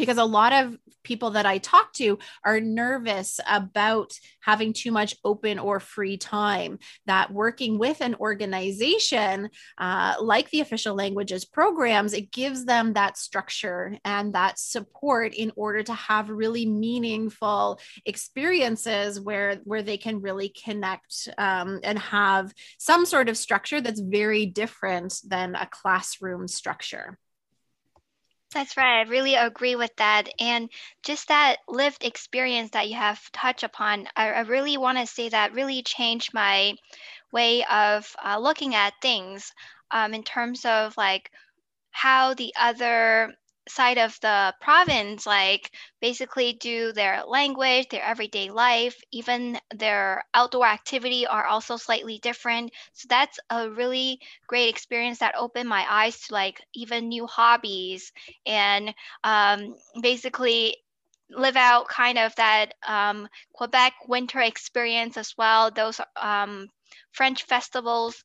because 0.00 0.18
a 0.18 0.24
lot 0.24 0.52
of 0.52 0.76
people 1.02 1.30
that 1.30 1.46
I 1.46 1.58
talk 1.58 1.92
to 1.94 2.18
are 2.44 2.60
nervous 2.60 3.40
about 3.48 4.12
having 4.40 4.72
too 4.72 4.92
much 4.92 5.16
open 5.24 5.58
or 5.58 5.80
free 5.80 6.16
time. 6.16 6.78
That 7.06 7.32
working 7.32 7.78
with 7.78 8.00
an 8.00 8.16
organization 8.16 9.50
uh, 9.78 10.14
like 10.20 10.50
the 10.50 10.60
official 10.60 10.94
languages 10.94 11.44
programs, 11.44 12.12
it 12.12 12.32
gives 12.32 12.64
them 12.64 12.94
that 12.94 13.16
structure 13.16 13.96
and 14.04 14.34
that 14.34 14.58
support 14.58 15.34
in 15.34 15.52
order 15.56 15.82
to 15.82 15.94
have 15.94 16.28
really 16.28 16.66
meaningful 16.66 17.80
experiences 18.04 19.20
where 19.20 19.56
where 19.64 19.82
they 19.82 19.96
can 19.96 20.20
really 20.20 20.48
connect 20.48 21.28
um, 21.38 21.80
and 21.82 21.98
have 21.98 22.52
some 22.78 23.06
sort 23.06 23.28
of 23.28 23.36
structure 23.36 23.80
that's 23.80 24.00
very 24.00 24.46
different 24.46 25.20
than 25.26 25.54
a 25.54 25.66
classroom 25.66 26.48
structure. 26.48 27.18
That's 28.52 28.76
right. 28.76 28.98
I 29.00 29.08
really 29.08 29.34
agree 29.34 29.74
with 29.74 29.94
that. 29.96 30.28
And 30.38 30.70
just 31.02 31.26
that 31.28 31.56
lived 31.66 32.04
experience 32.04 32.70
that 32.70 32.88
you 32.88 32.94
have 32.96 33.20
touched 33.32 33.64
upon, 33.64 34.08
I, 34.16 34.30
I 34.30 34.40
really 34.42 34.76
want 34.76 34.98
to 34.98 35.06
say 35.06 35.28
that 35.30 35.52
really 35.52 35.82
changed 35.82 36.32
my 36.32 36.74
way 37.32 37.64
of 37.66 38.16
uh, 38.24 38.38
looking 38.38 38.74
at 38.74 38.94
things 39.02 39.52
um, 39.92 40.14
in 40.14 40.24
terms 40.24 40.64
of 40.64 40.96
like 40.96 41.30
how 41.92 42.34
the 42.34 42.54
other 42.58 43.34
side 43.68 43.98
of 43.98 44.18
the 44.20 44.54
province 44.60 45.26
like 45.26 45.70
basically 46.00 46.52
do 46.54 46.92
their 46.92 47.22
language 47.26 47.88
their 47.90 48.02
everyday 48.02 48.50
life 48.50 49.00
even 49.12 49.58
their 49.74 50.24
outdoor 50.34 50.66
activity 50.66 51.26
are 51.26 51.46
also 51.46 51.76
slightly 51.76 52.18
different. 52.18 52.72
So 52.94 53.06
that's 53.08 53.38
a 53.50 53.70
really 53.70 54.20
great 54.46 54.68
experience 54.68 55.18
that 55.20 55.36
opened 55.36 55.68
my 55.68 55.84
eyes 55.88 56.18
to 56.26 56.34
like 56.34 56.60
even 56.74 57.08
new 57.08 57.26
hobbies 57.26 58.12
and 58.46 58.94
um, 59.22 59.74
basically 60.00 60.76
live 61.30 61.56
out 61.56 61.88
kind 61.88 62.18
of 62.18 62.34
that 62.36 62.74
um, 62.86 63.28
quebec 63.52 63.92
winter 64.08 64.40
experience 64.40 65.16
as 65.16 65.34
well 65.38 65.70
those 65.70 66.00
um, 66.16 66.68
french 67.12 67.44
festivals 67.44 68.24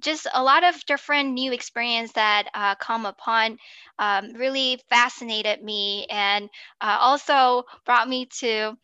just 0.00 0.26
a 0.32 0.42
lot 0.42 0.64
of 0.64 0.84
different 0.86 1.32
new 1.32 1.52
experience 1.52 2.12
that 2.12 2.48
uh, 2.54 2.74
come 2.76 3.06
upon 3.06 3.58
um, 3.98 4.32
really 4.34 4.78
fascinated 4.90 5.62
me 5.62 6.06
and 6.10 6.48
uh, 6.80 6.98
also 7.00 7.64
brought 7.84 8.08
me 8.08 8.26
to 8.40 8.76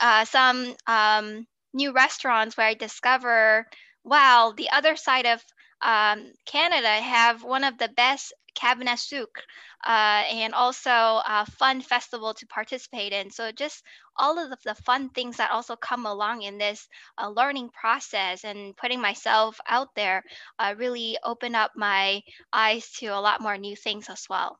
uh, 0.00 0.24
some 0.24 0.74
um, 0.86 1.46
new 1.72 1.92
restaurants 1.92 2.56
where 2.56 2.66
I 2.66 2.74
discover, 2.74 3.66
wow, 4.04 4.52
the 4.56 4.70
other 4.70 4.96
side 4.96 5.26
of 5.26 5.42
um, 5.82 6.32
Canada 6.46 6.88
have 6.88 7.42
one 7.44 7.64
of 7.64 7.78
the 7.78 7.88
best 7.88 8.32
cabane 8.54 8.88
à 8.88 8.98
sucre 8.98 9.42
uh, 9.86 10.22
and 10.32 10.54
also 10.54 10.90
a 10.90 11.46
fun 11.58 11.80
festival 11.80 12.34
to 12.34 12.46
participate 12.46 13.12
in. 13.12 13.30
So 13.30 13.52
just 13.52 13.82
all 14.18 14.38
of 14.38 14.50
the 14.64 14.74
fun 14.74 15.08
things 15.10 15.36
that 15.38 15.50
also 15.50 15.76
come 15.76 16.06
along 16.06 16.42
in 16.42 16.58
this 16.58 16.88
uh, 17.18 17.28
learning 17.28 17.70
process 17.70 18.44
and 18.44 18.76
putting 18.76 19.00
myself 19.00 19.60
out 19.68 19.94
there 19.94 20.24
uh, 20.58 20.74
really 20.76 21.18
open 21.24 21.54
up 21.54 21.72
my 21.76 22.22
eyes 22.52 22.90
to 22.92 23.06
a 23.06 23.20
lot 23.20 23.40
more 23.40 23.56
new 23.56 23.76
things 23.76 24.08
as 24.10 24.26
well 24.28 24.58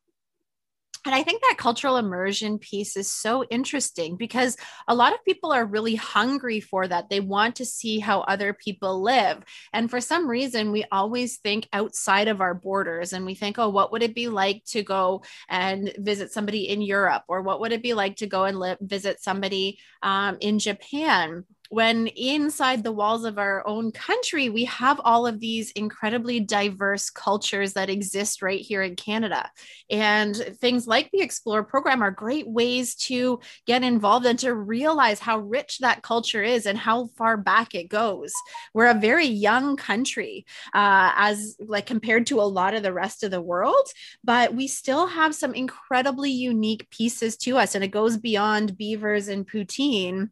and 1.08 1.14
I 1.14 1.22
think 1.22 1.40
that 1.40 1.56
cultural 1.56 1.96
immersion 1.96 2.58
piece 2.58 2.96
is 2.96 3.10
so 3.10 3.44
interesting 3.44 4.16
because 4.16 4.56
a 4.88 4.94
lot 4.94 5.14
of 5.14 5.24
people 5.24 5.52
are 5.52 5.64
really 5.64 5.94
hungry 5.94 6.60
for 6.60 6.86
that. 6.86 7.08
They 7.08 7.20
want 7.20 7.56
to 7.56 7.64
see 7.64 7.98
how 7.98 8.20
other 8.20 8.52
people 8.52 9.00
live. 9.02 9.42
And 9.72 9.88
for 9.90 10.00
some 10.00 10.28
reason, 10.28 10.72
we 10.72 10.84
always 10.90 11.38
think 11.38 11.68
outside 11.72 12.28
of 12.28 12.40
our 12.40 12.52
borders 12.52 13.12
and 13.12 13.24
we 13.24 13.34
think, 13.34 13.58
oh, 13.58 13.70
what 13.70 13.92
would 13.92 14.02
it 14.02 14.14
be 14.14 14.28
like 14.28 14.64
to 14.66 14.82
go 14.82 15.22
and 15.48 15.92
visit 15.96 16.32
somebody 16.32 16.68
in 16.68 16.82
Europe? 16.82 17.22
Or 17.28 17.42
what 17.42 17.60
would 17.60 17.72
it 17.72 17.82
be 17.82 17.94
like 17.94 18.16
to 18.16 18.26
go 18.26 18.44
and 18.44 18.58
live, 18.58 18.78
visit 18.80 19.22
somebody 19.22 19.78
um, 20.02 20.36
in 20.40 20.58
Japan? 20.58 21.44
When 21.68 22.06
inside 22.08 22.82
the 22.82 22.92
walls 22.92 23.24
of 23.24 23.38
our 23.38 23.66
own 23.66 23.92
country, 23.92 24.48
we 24.48 24.64
have 24.64 25.00
all 25.04 25.26
of 25.26 25.38
these 25.38 25.70
incredibly 25.72 26.40
diverse 26.40 27.10
cultures 27.10 27.74
that 27.74 27.90
exist 27.90 28.40
right 28.40 28.60
here 28.60 28.82
in 28.82 28.96
Canada. 28.96 29.50
And 29.90 30.34
things 30.60 30.86
like 30.86 31.10
the 31.10 31.20
Explore 31.20 31.64
program 31.64 32.02
are 32.02 32.10
great 32.10 32.48
ways 32.48 32.94
to 32.96 33.40
get 33.66 33.82
involved 33.82 34.24
and 34.24 34.38
to 34.38 34.54
realize 34.54 35.20
how 35.20 35.38
rich 35.38 35.78
that 35.80 36.02
culture 36.02 36.42
is 36.42 36.64
and 36.64 36.78
how 36.78 37.08
far 37.18 37.36
back 37.36 37.74
it 37.74 37.88
goes. 37.88 38.32
We're 38.72 38.90
a 38.90 38.94
very 38.94 39.26
young 39.26 39.76
country 39.76 40.46
uh, 40.74 41.12
as 41.16 41.56
like 41.60 41.86
compared 41.86 42.26
to 42.28 42.40
a 42.40 42.42
lot 42.42 42.74
of 42.74 42.82
the 42.82 42.92
rest 42.92 43.24
of 43.24 43.30
the 43.30 43.42
world, 43.42 43.88
but 44.24 44.54
we 44.54 44.68
still 44.68 45.06
have 45.06 45.34
some 45.34 45.54
incredibly 45.54 46.30
unique 46.30 46.88
pieces 46.90 47.36
to 47.38 47.58
us. 47.58 47.74
And 47.74 47.84
it 47.84 47.88
goes 47.88 48.16
beyond 48.16 48.78
beavers 48.78 49.28
and 49.28 49.46
poutine 49.46 50.30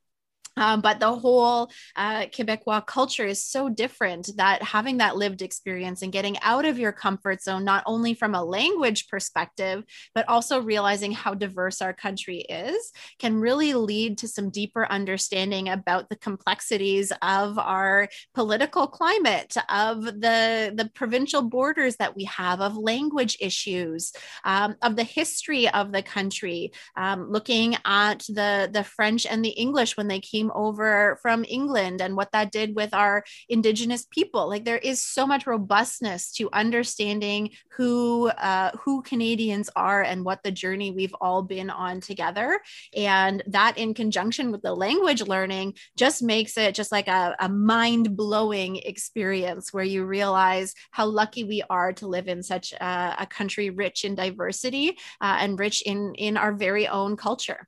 um, 0.56 0.80
but 0.80 1.00
the 1.00 1.14
whole 1.14 1.70
uh, 1.96 2.26
Quebecois 2.26 2.86
culture 2.86 3.26
is 3.26 3.44
so 3.44 3.68
different 3.68 4.30
that 4.36 4.62
having 4.62 4.98
that 4.98 5.16
lived 5.16 5.42
experience 5.42 6.02
and 6.02 6.12
getting 6.12 6.38
out 6.40 6.64
of 6.64 6.78
your 6.78 6.92
comfort 6.92 7.42
zone, 7.42 7.64
not 7.64 7.82
only 7.86 8.14
from 8.14 8.34
a 8.34 8.44
language 8.44 9.08
perspective, 9.08 9.84
but 10.14 10.28
also 10.28 10.60
realizing 10.60 11.12
how 11.12 11.34
diverse 11.34 11.82
our 11.82 11.92
country 11.92 12.38
is, 12.38 12.92
can 13.18 13.36
really 13.36 13.74
lead 13.74 14.18
to 14.18 14.28
some 14.28 14.50
deeper 14.50 14.86
understanding 14.90 15.68
about 15.68 16.08
the 16.08 16.16
complexities 16.16 17.12
of 17.22 17.58
our 17.58 18.08
political 18.34 18.86
climate, 18.86 19.54
of 19.68 20.04
the, 20.04 20.72
the 20.74 20.90
provincial 20.94 21.42
borders 21.42 21.96
that 21.96 22.16
we 22.16 22.24
have, 22.24 22.60
of 22.60 22.76
language 22.76 23.36
issues, 23.40 24.12
um, 24.44 24.76
of 24.82 24.96
the 24.96 25.04
history 25.04 25.68
of 25.68 25.92
the 25.92 26.02
country, 26.02 26.72
um, 26.96 27.30
looking 27.30 27.76
at 27.84 28.20
the, 28.28 28.68
the 28.72 28.84
French 28.84 29.26
and 29.26 29.44
the 29.44 29.50
English 29.50 29.96
when 29.96 30.08
they 30.08 30.20
came 30.20 30.45
came 30.46 30.52
over 30.54 31.18
from 31.22 31.44
England 31.48 32.00
and 32.00 32.16
what 32.16 32.32
that 32.32 32.52
did 32.52 32.74
with 32.74 32.94
our 32.94 33.24
indigenous 33.48 34.06
people. 34.10 34.48
Like 34.48 34.64
there 34.64 34.78
is 34.78 35.00
so 35.00 35.26
much 35.26 35.46
robustness 35.46 36.32
to 36.34 36.48
understanding 36.52 37.50
who 37.76 38.28
uh, 38.28 38.70
who 38.84 39.02
Canadians 39.02 39.70
are 39.76 40.02
and 40.02 40.24
what 40.24 40.42
the 40.42 40.50
journey 40.50 40.90
we've 40.90 41.14
all 41.20 41.42
been 41.42 41.70
on 41.70 42.00
together. 42.00 42.60
And 42.94 43.42
that 43.48 43.78
in 43.78 43.94
conjunction 43.94 44.50
with 44.52 44.62
the 44.62 44.74
language 44.74 45.22
learning 45.22 45.74
just 45.96 46.22
makes 46.22 46.56
it 46.56 46.74
just 46.74 46.92
like 46.92 47.08
a, 47.08 47.34
a 47.40 47.48
mind 47.48 48.16
blowing 48.16 48.76
experience 48.76 49.72
where 49.72 49.84
you 49.84 50.04
realize 50.04 50.74
how 50.90 51.06
lucky 51.06 51.44
we 51.44 51.62
are 51.68 51.92
to 51.94 52.06
live 52.06 52.28
in 52.28 52.42
such 52.42 52.72
a, 52.72 53.16
a 53.20 53.26
country 53.26 53.70
rich 53.70 54.04
in 54.04 54.14
diversity 54.14 54.90
uh, 55.20 55.36
and 55.40 55.58
rich 55.58 55.82
in, 55.82 56.14
in 56.14 56.36
our 56.36 56.52
very 56.52 56.86
own 56.86 57.16
culture. 57.16 57.66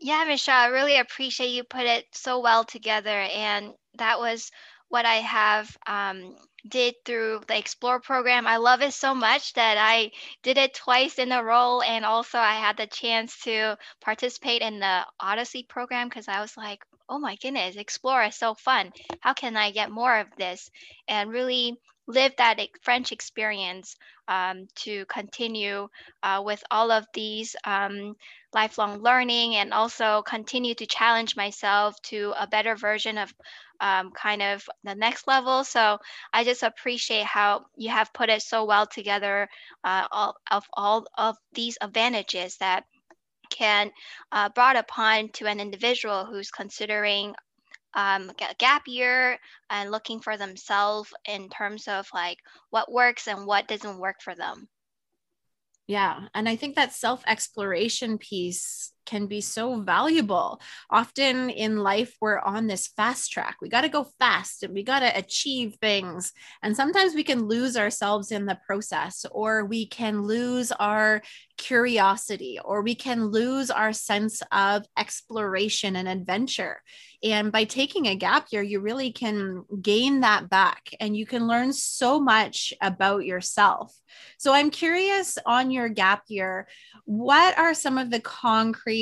Yeah, 0.00 0.24
Michelle, 0.26 0.56
I 0.58 0.66
really 0.68 0.96
appreciate 0.98 1.50
you 1.50 1.62
put 1.64 1.84
it 1.84 2.06
so 2.12 2.40
well 2.40 2.64
together. 2.64 3.10
And 3.10 3.74
that 3.98 4.18
was 4.18 4.50
what 4.88 5.04
I 5.06 5.16
have 5.16 5.76
um, 5.86 6.36
did 6.68 6.96
through 7.04 7.42
the 7.46 7.56
Explore 7.56 8.00
program. 8.00 8.46
I 8.46 8.56
love 8.56 8.82
it 8.82 8.92
so 8.94 9.14
much 9.14 9.52
that 9.54 9.76
I 9.78 10.10
did 10.42 10.58
it 10.58 10.74
twice 10.74 11.18
in 11.18 11.30
a 11.32 11.44
row. 11.44 11.80
And 11.82 12.04
also, 12.04 12.38
I 12.38 12.54
had 12.54 12.76
the 12.78 12.86
chance 12.88 13.38
to 13.42 13.76
participate 14.00 14.62
in 14.62 14.80
the 14.80 15.06
Odyssey 15.20 15.62
program 15.64 16.08
because 16.08 16.28
I 16.28 16.40
was 16.40 16.56
like, 16.56 16.82
oh 17.08 17.18
my 17.18 17.36
goodness, 17.36 17.76
Explore 17.76 18.24
is 18.24 18.36
so 18.36 18.54
fun. 18.54 18.92
How 19.20 19.34
can 19.34 19.56
I 19.56 19.70
get 19.70 19.90
more 19.90 20.16
of 20.18 20.28
this? 20.36 20.70
And 21.08 21.30
really 21.30 21.76
live 22.10 22.32
that 22.36 22.60
French 22.82 23.12
experience 23.12 23.96
um, 24.28 24.66
to 24.76 25.04
continue 25.06 25.88
uh, 26.22 26.42
with 26.44 26.62
all 26.70 26.90
of 26.90 27.06
these 27.14 27.56
um, 27.64 28.14
lifelong 28.52 29.02
learning 29.02 29.56
and 29.56 29.72
also 29.72 30.22
continue 30.22 30.74
to 30.74 30.86
challenge 30.86 31.36
myself 31.36 32.00
to 32.02 32.32
a 32.38 32.46
better 32.46 32.76
version 32.76 33.18
of 33.18 33.32
um, 33.80 34.10
kind 34.10 34.42
of 34.42 34.68
the 34.84 34.94
next 34.94 35.26
level. 35.26 35.64
So 35.64 35.98
I 36.32 36.44
just 36.44 36.62
appreciate 36.62 37.24
how 37.24 37.64
you 37.76 37.90
have 37.90 38.12
put 38.12 38.28
it 38.28 38.42
so 38.42 38.64
well 38.64 38.86
together 38.86 39.48
uh, 39.84 40.06
all, 40.12 40.36
of 40.50 40.64
all 40.74 41.06
of 41.16 41.36
these 41.54 41.78
advantages 41.80 42.56
that 42.58 42.84
can 43.50 43.90
uh, 44.32 44.48
brought 44.50 44.76
upon 44.76 45.28
to 45.30 45.46
an 45.46 45.60
individual 45.60 46.24
who's 46.24 46.50
considering 46.50 47.34
um, 47.94 48.30
a 48.30 48.54
gap 48.58 48.82
year 48.86 49.38
and 49.68 49.90
looking 49.90 50.20
for 50.20 50.36
themselves 50.36 51.12
in 51.26 51.48
terms 51.48 51.88
of 51.88 52.06
like 52.14 52.38
what 52.70 52.92
works 52.92 53.28
and 53.28 53.46
what 53.46 53.68
doesn't 53.68 53.98
work 53.98 54.16
for 54.22 54.34
them. 54.34 54.68
Yeah. 55.86 56.28
And 56.34 56.48
I 56.48 56.54
think 56.54 56.76
that 56.76 56.92
self 56.92 57.22
exploration 57.26 58.18
piece 58.18 58.92
can 59.10 59.26
be 59.26 59.40
so 59.40 59.80
valuable. 59.80 60.60
Often 60.88 61.50
in 61.50 61.78
life, 61.78 62.14
we're 62.20 62.38
on 62.38 62.68
this 62.68 62.86
fast 62.96 63.32
track. 63.32 63.56
We 63.60 63.68
got 63.68 63.80
to 63.80 63.88
go 63.88 64.06
fast 64.20 64.62
and 64.62 64.72
we 64.72 64.84
got 64.84 65.00
to 65.00 65.18
achieve 65.18 65.74
things. 65.80 66.32
And 66.62 66.76
sometimes 66.76 67.14
we 67.14 67.24
can 67.24 67.48
lose 67.48 67.76
ourselves 67.76 68.30
in 68.30 68.46
the 68.46 68.60
process, 68.64 69.26
or 69.32 69.64
we 69.64 69.86
can 69.86 70.22
lose 70.22 70.70
our 70.70 71.22
curiosity, 71.58 72.58
or 72.64 72.82
we 72.82 72.94
can 72.94 73.26
lose 73.26 73.70
our 73.70 73.92
sense 73.92 74.42
of 74.52 74.86
exploration 74.96 75.96
and 75.96 76.08
adventure. 76.08 76.80
And 77.22 77.52
by 77.52 77.64
taking 77.64 78.06
a 78.06 78.14
gap 78.14 78.46
year, 78.50 78.62
you 78.62 78.80
really 78.80 79.12
can 79.12 79.64
gain 79.82 80.20
that 80.20 80.48
back 80.48 80.94
and 81.00 81.14
you 81.14 81.26
can 81.26 81.46
learn 81.46 81.72
so 81.72 82.18
much 82.18 82.72
about 82.80 83.26
yourself. 83.26 83.94
So 84.38 84.52
I'm 84.52 84.70
curious 84.70 85.36
on 85.44 85.70
your 85.70 85.88
gap 85.88 86.22
year, 86.28 86.66
what 87.04 87.58
are 87.58 87.74
some 87.74 87.98
of 87.98 88.10
the 88.10 88.20
concrete 88.20 88.99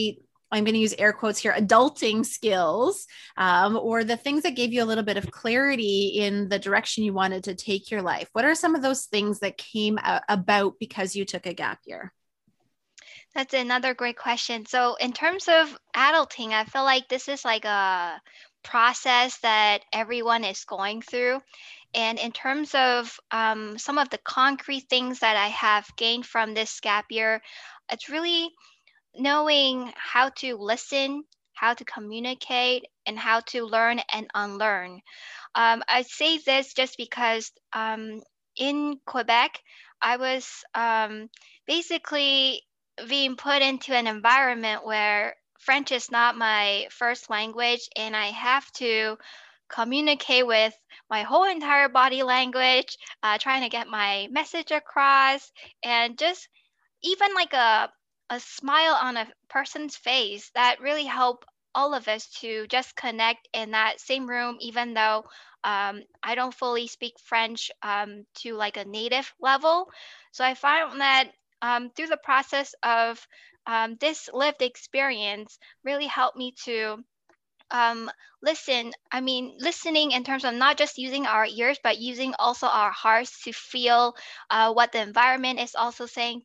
I'm 0.51 0.65
going 0.65 0.75
to 0.75 0.81
use 0.81 0.95
air 0.99 1.13
quotes 1.13 1.39
here, 1.39 1.53
adulting 1.53 2.25
skills, 2.25 3.07
um, 3.37 3.77
or 3.77 4.03
the 4.03 4.17
things 4.17 4.43
that 4.45 4.57
gave 4.57 4.73
you 4.73 4.83
a 4.83 4.87
little 4.87 5.05
bit 5.05 5.19
of 5.19 5.31
clarity 5.31 6.15
in 6.17 6.49
the 6.49 6.59
direction 6.59 7.05
you 7.05 7.13
wanted 7.13 7.45
to 7.45 7.55
take 7.55 7.91
your 7.91 8.03
life? 8.03 8.29
What 8.33 8.47
are 8.47 8.55
some 8.55 8.75
of 8.75 8.83
those 8.83 9.05
things 9.05 9.41
that 9.41 9.59
came 9.59 9.99
about 10.29 10.75
because 10.81 11.15
you 11.15 11.25
took 11.25 11.47
a 11.47 11.53
gap 11.53 11.81
year? 11.85 12.13
That's 13.35 13.53
another 13.53 13.93
great 13.95 14.17
question. 14.17 14.65
So, 14.65 14.95
in 14.97 15.13
terms 15.13 15.49
of 15.49 15.77
adulting, 15.95 16.53
I 16.53 16.65
feel 16.65 16.85
like 16.85 17.09
this 17.09 17.29
is 17.29 17.45
like 17.45 17.67
a 17.67 18.21
process 18.65 19.39
that 19.41 19.83
everyone 19.93 20.45
is 20.45 20.65
going 20.65 21.03
through. 21.03 21.41
And 21.95 22.19
in 22.19 22.33
terms 22.33 22.75
of 22.75 23.19
um, 23.31 23.79
some 23.79 23.99
of 23.99 24.11
the 24.11 24.19
concrete 24.19 24.89
things 24.89 25.21
that 25.21 25.37
I 25.37 25.49
have 25.49 25.87
gained 25.97 26.27
from 26.27 26.55
this 26.55 26.81
gap 26.81 27.07
year, 27.11 27.41
it's 27.91 28.09
really 28.09 28.51
knowing 29.19 29.93
how 29.97 30.31
to 30.37 30.57
listen, 30.57 31.25
how 31.55 31.75
to 31.75 31.85
communicate, 31.85 32.85
and 33.07 33.19
how 33.19 33.41
to 33.41 33.65
learn 33.65 34.01
and 34.13 34.29
unlearn. 34.35 35.01
Um, 35.55 35.83
I 35.89 36.03
say 36.03 36.39
this 36.39 36.75
just 36.75 36.97
because 36.97 37.51
um, 37.73 38.21
in 38.57 38.99
Quebec, 39.07 39.61
I 40.01 40.17
was 40.17 40.49
um, 40.75 41.29
basically 41.67 42.63
being 43.09 43.37
put 43.37 43.63
into 43.63 43.95
an 43.95 44.07
environment 44.07 44.85
where 44.85 45.35
French 45.59 45.93
is 45.93 46.11
not 46.11 46.37
my 46.37 46.87
first 46.91 47.31
language, 47.31 47.89
and 47.97 48.17
I 48.17 48.27
have 48.27 48.71
to 48.73 49.19
communicate 49.69 50.47
with 50.47 50.75
my 51.11 51.23
whole 51.23 51.45
entire 51.45 51.89
body 51.89 52.23
language, 52.23 52.97
uh, 53.23 53.39
trying 53.39 53.63
to 53.63 53.69
get 53.69 53.89
my 53.89 54.29
message 54.31 54.71
across, 54.71 55.51
and 55.83 56.19
just 56.19 56.49
even 57.03 57.35
like 57.35 57.53
a 57.53 57.91
a 58.31 58.41
smile 58.41 58.95
on 58.95 59.17
a 59.17 59.29
person's 59.49 59.97
face 59.97 60.51
that 60.55 60.81
really 60.81 61.05
help 61.05 61.45
all 61.75 61.95
of 61.95 62.09
us 62.09 62.27
to 62.41 62.67
just 62.69 62.97
connect 62.97 63.49
in 63.53 63.73
that 63.73 64.01
same 64.01 64.27
room 64.29 64.57
even 64.61 64.95
though 64.95 65.25
um, 65.65 66.03
i 66.23 66.35
don't 66.35 66.55
fully 66.55 66.87
speak 66.89 67.15
french 67.25 67.71
um, 67.83 68.25
to 68.35 68.55
like 68.55 68.77
a 68.77 68.85
native 68.85 69.33
level. 69.41 69.91
So 70.33 70.45
i 70.45 70.55
found 70.55 71.01
that 71.01 71.31
um, 71.63 71.91
through 71.91 72.07
the 72.09 72.17
process 72.31 72.75
of 72.83 73.27
um, 73.67 73.97
this 74.01 74.31
lived 74.33 74.63
experience 74.63 75.59
really 75.85 76.07
helped 76.07 76.37
me 76.37 76.53
to 76.65 77.05
um, 77.71 78.11
listen 78.43 78.93
i 79.13 79.21
mean 79.21 79.55
listening 79.59 80.13
in 80.13 80.25
terms 80.25 80.45
of 80.45 80.55
not 80.55 80.77
just 80.79 80.97
using 80.99 81.27
our 81.27 81.47
ears 81.47 81.79
but 81.83 81.99
using 81.99 82.35
also 82.39 82.67
our 82.67 82.91
hearts 82.93 83.43
to 83.45 83.53
feel 83.53 84.15
uh, 84.51 84.73
what 84.73 84.93
the 84.93 85.01
environment 85.03 85.61
is 85.61 85.75
also 85.75 86.07
saying 86.07 86.43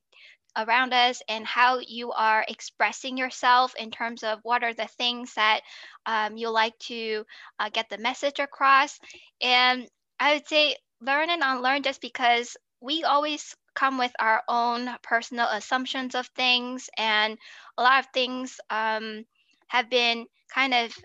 around 0.55 0.93
us 0.93 1.21
and 1.27 1.45
how 1.45 1.79
you 1.79 2.11
are 2.11 2.45
expressing 2.47 3.17
yourself 3.17 3.75
in 3.75 3.91
terms 3.91 4.23
of 4.23 4.39
what 4.43 4.63
are 4.63 4.73
the 4.73 4.87
things 4.87 5.33
that 5.35 5.61
um, 6.05 6.37
you 6.37 6.49
like 6.49 6.77
to 6.79 7.25
uh, 7.59 7.69
get 7.69 7.89
the 7.89 7.97
message 7.97 8.39
across. 8.39 8.99
And 9.41 9.87
I 10.19 10.35
would 10.35 10.47
say 10.47 10.75
learn 11.01 11.29
and 11.29 11.41
unlearn 11.43 11.83
just 11.83 12.01
because 12.01 12.55
we 12.81 13.03
always 13.03 13.55
come 13.75 13.97
with 13.97 14.11
our 14.19 14.43
own 14.47 14.89
personal 15.01 15.47
assumptions 15.47 16.15
of 16.15 16.27
things, 16.35 16.89
and 16.97 17.37
a 17.77 17.83
lot 17.83 17.99
of 17.99 18.07
things 18.13 18.59
um, 18.69 19.25
have 19.67 19.89
been 19.89 20.27
kind 20.53 20.73
of 20.73 20.95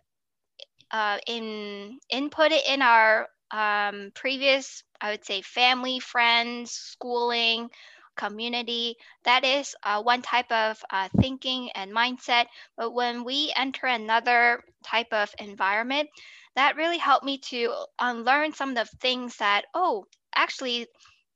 uh, 0.90 1.18
in 1.26 1.98
inputted 2.12 2.60
in 2.68 2.82
our 2.82 3.28
um, 3.50 4.10
previous, 4.14 4.82
I 5.00 5.10
would 5.10 5.24
say, 5.24 5.42
family, 5.42 6.00
friends, 6.00 6.72
schooling, 6.72 7.70
community. 8.18 8.96
That 9.24 9.44
is 9.46 9.74
uh, 9.82 10.02
one 10.02 10.20
type 10.22 10.52
of 10.52 10.84
uh, 10.90 11.08
thinking 11.18 11.70
and 11.74 11.92
mindset. 11.92 12.46
But 12.76 12.92
when 12.92 13.24
we 13.24 13.52
enter 13.56 13.86
another 13.86 14.62
type 14.84 15.12
of 15.12 15.34
environment, 15.38 16.10
that 16.56 16.76
really 16.76 16.98
helped 16.98 17.24
me 17.24 17.38
to 17.50 17.72
unlearn 17.98 18.52
some 18.52 18.70
of 18.70 18.74
the 18.76 18.96
things 19.00 19.36
that, 19.38 19.64
oh, 19.74 20.04
actually, 20.34 20.86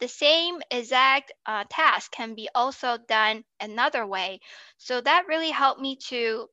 the 0.01 0.09
same 0.09 0.61
exact 0.71 1.33
uh, 1.47 1.65
task 1.71 2.11
can 2.11 2.35
be 2.35 2.49
also 2.55 2.99
done 3.09 3.45
another 3.61 4.05
way. 4.05 4.41
So 4.79 5.01
that 5.01 5.29
really 5.29 5.51
helped 5.51 5.81
me 5.81 5.97
to 6.09 6.49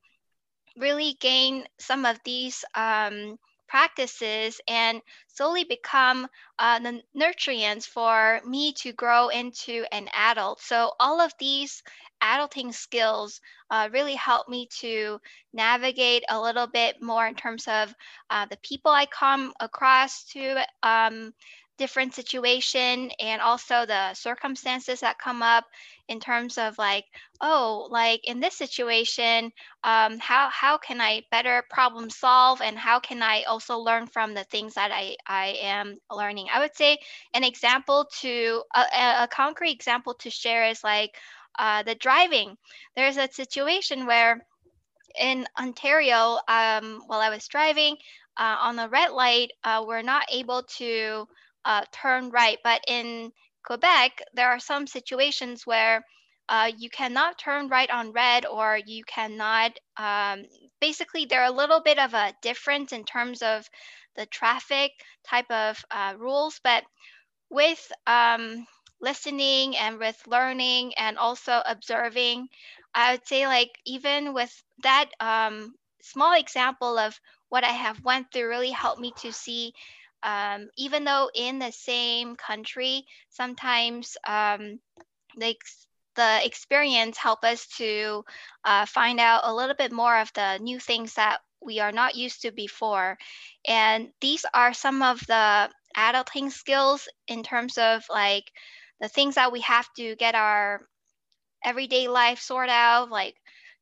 really 0.77 1.17
gain 1.19 1.65
some 1.79 2.05
of 2.05 2.19
these 2.23 2.63
um, 2.75 3.37
practices 3.69 4.59
and 4.67 5.01
slowly 5.27 5.63
become 5.63 6.27
uh, 6.57 6.79
the 6.79 7.01
nutrients 7.13 7.85
for 7.85 8.41
me 8.45 8.73
to 8.73 8.91
grow 8.93 9.29
into 9.29 9.85
an 9.91 10.09
adult. 10.13 10.61
So, 10.61 10.91
all 10.99 11.21
of 11.21 11.33
these 11.39 11.83
adulting 12.21 12.73
skills 12.73 13.39
uh, 13.69 13.89
really 13.91 14.15
help 14.15 14.49
me 14.49 14.67
to 14.79 15.19
navigate 15.53 16.23
a 16.29 16.41
little 16.41 16.67
bit 16.67 17.01
more 17.01 17.25
in 17.27 17.35
terms 17.35 17.67
of 17.67 17.93
uh, 18.29 18.45
the 18.47 18.57
people 18.63 18.91
I 18.91 19.05
come 19.05 19.53
across 19.59 20.25
to 20.33 20.65
um, 20.83 21.33
different 21.79 22.13
situation 22.13 23.09
and 23.19 23.41
also 23.41 23.85
the 23.85 24.13
circumstances 24.13 24.99
that 24.99 25.17
come 25.17 25.41
up 25.41 25.65
in 26.09 26.19
terms 26.19 26.57
of 26.57 26.77
like 26.77 27.05
oh 27.41 27.87
like 27.89 28.21
in 28.25 28.39
this 28.39 28.55
situation 28.55 29.51
um, 29.83 30.19
how 30.19 30.49
how 30.51 30.77
can 30.77 31.01
i 31.01 31.23
better 31.31 31.63
problem 31.71 32.09
solve 32.09 32.61
and 32.61 32.77
how 32.77 32.99
can 32.99 33.23
i 33.23 33.43
also 33.43 33.77
learn 33.77 34.05
from 34.05 34.33
the 34.33 34.43
things 34.45 34.75
that 34.75 34.91
i 34.91 35.15
i 35.25 35.57
am 35.61 35.97
learning? 36.11 36.47
I 36.53 36.59
would 36.59 36.75
say 36.75 36.99
an 37.33 37.43
example 37.43 38.07
to 38.21 38.63
a, 38.75 39.23
a 39.23 39.27
concrete 39.31 39.71
example 39.71 40.13
to 40.15 40.29
share 40.29 40.65
is 40.65 40.83
like 40.83 41.11
uh, 41.57 41.83
the 41.83 41.95
driving. 41.95 42.55
There's 42.95 43.17
a 43.17 43.31
situation 43.31 44.05
where 44.05 44.45
in 45.19 45.47
Ontario, 45.59 46.39
um, 46.47 47.01
while 47.07 47.19
I 47.19 47.29
was 47.29 47.47
driving 47.47 47.97
uh, 48.37 48.57
on 48.61 48.75
the 48.75 48.89
red 48.89 49.11
light, 49.11 49.51
uh, 49.63 49.83
we're 49.85 50.01
not 50.01 50.25
able 50.31 50.63
to 50.77 51.27
uh, 51.69 51.83
turn 51.93 52.31
right. 52.31 52.59
But 52.65 52.81
in 52.89 53.31
Quebec, 53.63 54.23
there 54.33 54.49
are 54.49 54.59
some 54.59 54.87
situations 54.87 55.67
where 55.67 56.03
uh, 56.49 56.71
you 56.77 56.89
cannot 56.89 57.37
turn 57.39 57.69
right 57.69 57.89
on 57.91 58.11
red 58.11 58.45
or 58.45 58.79
you 58.85 59.03
cannot 59.05 59.71
um, 59.97 60.45
basically 60.81 61.25
there 61.25 61.43
are 61.43 61.51
a 61.53 61.55
little 61.55 61.81
bit 61.81 61.99
of 61.99 62.13
a 62.15 62.33
difference 62.41 62.91
in 62.91 63.05
terms 63.05 63.43
of 63.43 63.69
the 64.17 64.25
traffic 64.25 64.91
type 65.29 65.49
of 65.51 65.85
uh, 65.91 66.15
rules 66.17 66.59
but 66.63 66.83
with 67.49 67.91
um, 68.07 68.65
listening 69.01 69.77
and 69.77 69.99
with 69.99 70.21
learning 70.27 70.93
and 70.97 71.17
also 71.17 71.61
observing 71.65 72.47
i 72.95 73.13
would 73.13 73.27
say 73.27 73.47
like 73.47 73.71
even 73.85 74.33
with 74.33 74.51
that 74.83 75.09
um, 75.19 75.73
small 76.01 76.33
example 76.37 76.97
of 76.97 77.19
what 77.49 77.63
i 77.63 77.69
have 77.85 78.03
went 78.03 78.27
through 78.31 78.49
really 78.49 78.71
helped 78.71 79.01
me 79.01 79.13
to 79.17 79.31
see 79.31 79.73
um, 80.23 80.69
even 80.77 81.03
though 81.03 81.29
in 81.33 81.59
the 81.59 81.71
same 81.71 82.35
country 82.35 83.05
sometimes 83.29 84.17
um, 84.27 84.79
like 85.37 85.59
the 86.15 86.45
experience 86.45 87.17
help 87.17 87.43
us 87.43 87.67
to 87.77 88.23
uh, 88.65 88.85
find 88.85 89.19
out 89.19 89.41
a 89.43 89.53
little 89.53 89.75
bit 89.75 89.91
more 89.91 90.17
of 90.19 90.31
the 90.33 90.57
new 90.59 90.79
things 90.79 91.13
that 91.13 91.39
we 91.61 91.79
are 91.79 91.91
not 91.91 92.15
used 92.15 92.41
to 92.41 92.51
before. 92.51 93.17
And 93.67 94.09
these 94.21 94.45
are 94.53 94.73
some 94.73 95.01
of 95.01 95.25
the 95.27 95.69
adulting 95.95 96.51
skills 96.51 97.07
in 97.27 97.43
terms 97.43 97.77
of 97.77 98.03
like 98.09 98.51
the 98.99 99.07
things 99.07 99.35
that 99.35 99.51
we 99.51 99.61
have 99.61 99.87
to 99.95 100.15
get 100.15 100.35
our 100.35 100.81
everyday 101.63 102.07
life 102.07 102.39
sorted 102.39 102.71
out, 102.71 103.09
like 103.09 103.35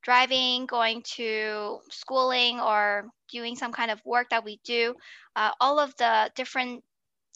driving, 0.08 0.65
going 0.65 1.02
to 1.04 1.80
schooling, 1.89 2.62
or 2.62 3.10
doing 3.30 3.58
some 3.58 3.74
kind 3.74 3.91
of 3.91 4.00
work 4.06 4.30
that 4.30 4.46
we 4.46 4.58
do. 4.63 4.96
Uh, 5.36 5.52
all 5.60 5.80
of 5.80 5.93
the 5.98 6.32
different 6.34 6.82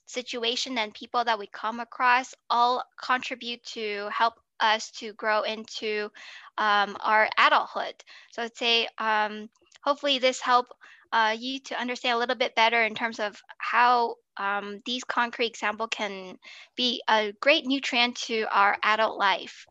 situation 0.06 0.78
and 0.78 0.94
people 0.94 1.22
that 1.26 1.38
we 1.38 1.48
come 1.48 1.82
across 1.82 2.34
all 2.50 2.82
contribute 2.96 3.62
to 3.66 4.08
help 4.10 4.36
us 4.62 4.90
to 4.92 5.12
grow 5.14 5.42
into 5.42 6.10
um, 6.58 6.96
our 7.02 7.28
adulthood. 7.38 7.96
So 8.32 8.44
I'd 8.44 8.56
say 8.56 8.88
um, 8.98 9.50
hopefully 9.84 10.20
this 10.20 10.40
help 10.40 10.68
uh, 11.12 11.36
you 11.38 11.60
to 11.60 11.76
understand 11.78 12.16
a 12.16 12.20
little 12.20 12.38
bit 12.38 12.56
better 12.56 12.82
in 12.84 12.96
terms 12.96 13.20
of 13.20 13.36
how 13.58 14.16
um, 14.38 14.80
these 14.86 15.04
concrete 15.04 15.48
example 15.48 15.88
can 15.90 16.38
be 16.78 17.04
a 17.10 17.34
great 17.42 17.66
nutrient 17.66 18.16
to 18.28 18.46
our 18.50 18.78
adult 18.82 19.18
life. 19.20 19.66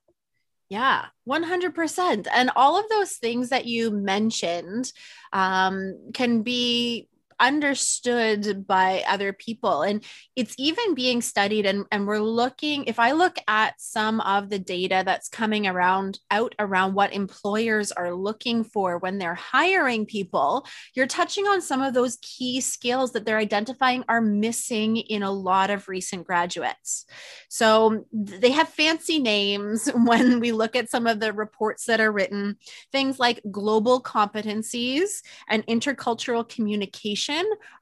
Yeah, 0.70 1.06
100%. 1.24 2.28
And 2.32 2.50
all 2.54 2.78
of 2.78 2.88
those 2.88 3.14
things 3.14 3.48
that 3.48 3.66
you 3.66 3.90
mentioned 3.90 4.92
um, 5.32 6.10
can 6.14 6.42
be 6.42 7.08
understood 7.40 8.66
by 8.66 9.02
other 9.08 9.32
people. 9.32 9.82
And 9.82 10.04
it's 10.36 10.54
even 10.58 10.94
being 10.94 11.22
studied 11.22 11.66
and, 11.66 11.84
and 11.90 12.06
we're 12.06 12.20
looking 12.20 12.84
if 12.84 12.98
i 12.98 13.12
look 13.12 13.36
at 13.46 13.74
some 13.78 14.20
of 14.20 14.48
the 14.48 14.58
data 14.58 15.02
that's 15.04 15.28
coming 15.28 15.66
around 15.66 16.18
out 16.30 16.54
around 16.58 16.94
what 16.94 17.12
employers 17.12 17.92
are 17.92 18.14
looking 18.14 18.64
for 18.64 18.98
when 18.98 19.18
they're 19.18 19.34
hiring 19.34 20.06
people 20.06 20.66
you're 20.94 21.06
touching 21.06 21.46
on 21.46 21.60
some 21.60 21.82
of 21.82 21.94
those 21.94 22.18
key 22.22 22.60
skills 22.60 23.12
that 23.12 23.24
they're 23.24 23.38
identifying 23.38 24.04
are 24.08 24.20
missing 24.20 24.96
in 24.96 25.22
a 25.22 25.30
lot 25.30 25.70
of 25.70 25.88
recent 25.88 26.26
graduates. 26.26 27.06
So 27.48 28.06
they 28.12 28.50
have 28.52 28.68
fancy 28.68 29.18
names 29.18 29.88
when 29.94 30.40
we 30.40 30.52
look 30.52 30.76
at 30.76 30.90
some 30.90 31.06
of 31.06 31.20
the 31.20 31.32
reports 31.32 31.86
that 31.86 32.00
are 32.00 32.12
written 32.12 32.56
things 32.92 33.18
like 33.18 33.40
global 33.50 34.02
competencies 34.02 35.22
and 35.48 35.66
intercultural 35.66 36.48
communication 36.48 37.29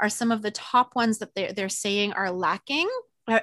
are 0.01 0.09
some 0.09 0.33
of 0.33 0.43
the 0.43 0.51
top 0.51 0.95
ones 0.95 1.19
that 1.19 1.35
they're, 1.35 1.53
they're 1.53 1.69
saying 1.69 2.13
are 2.13 2.31
lacking 2.31 2.89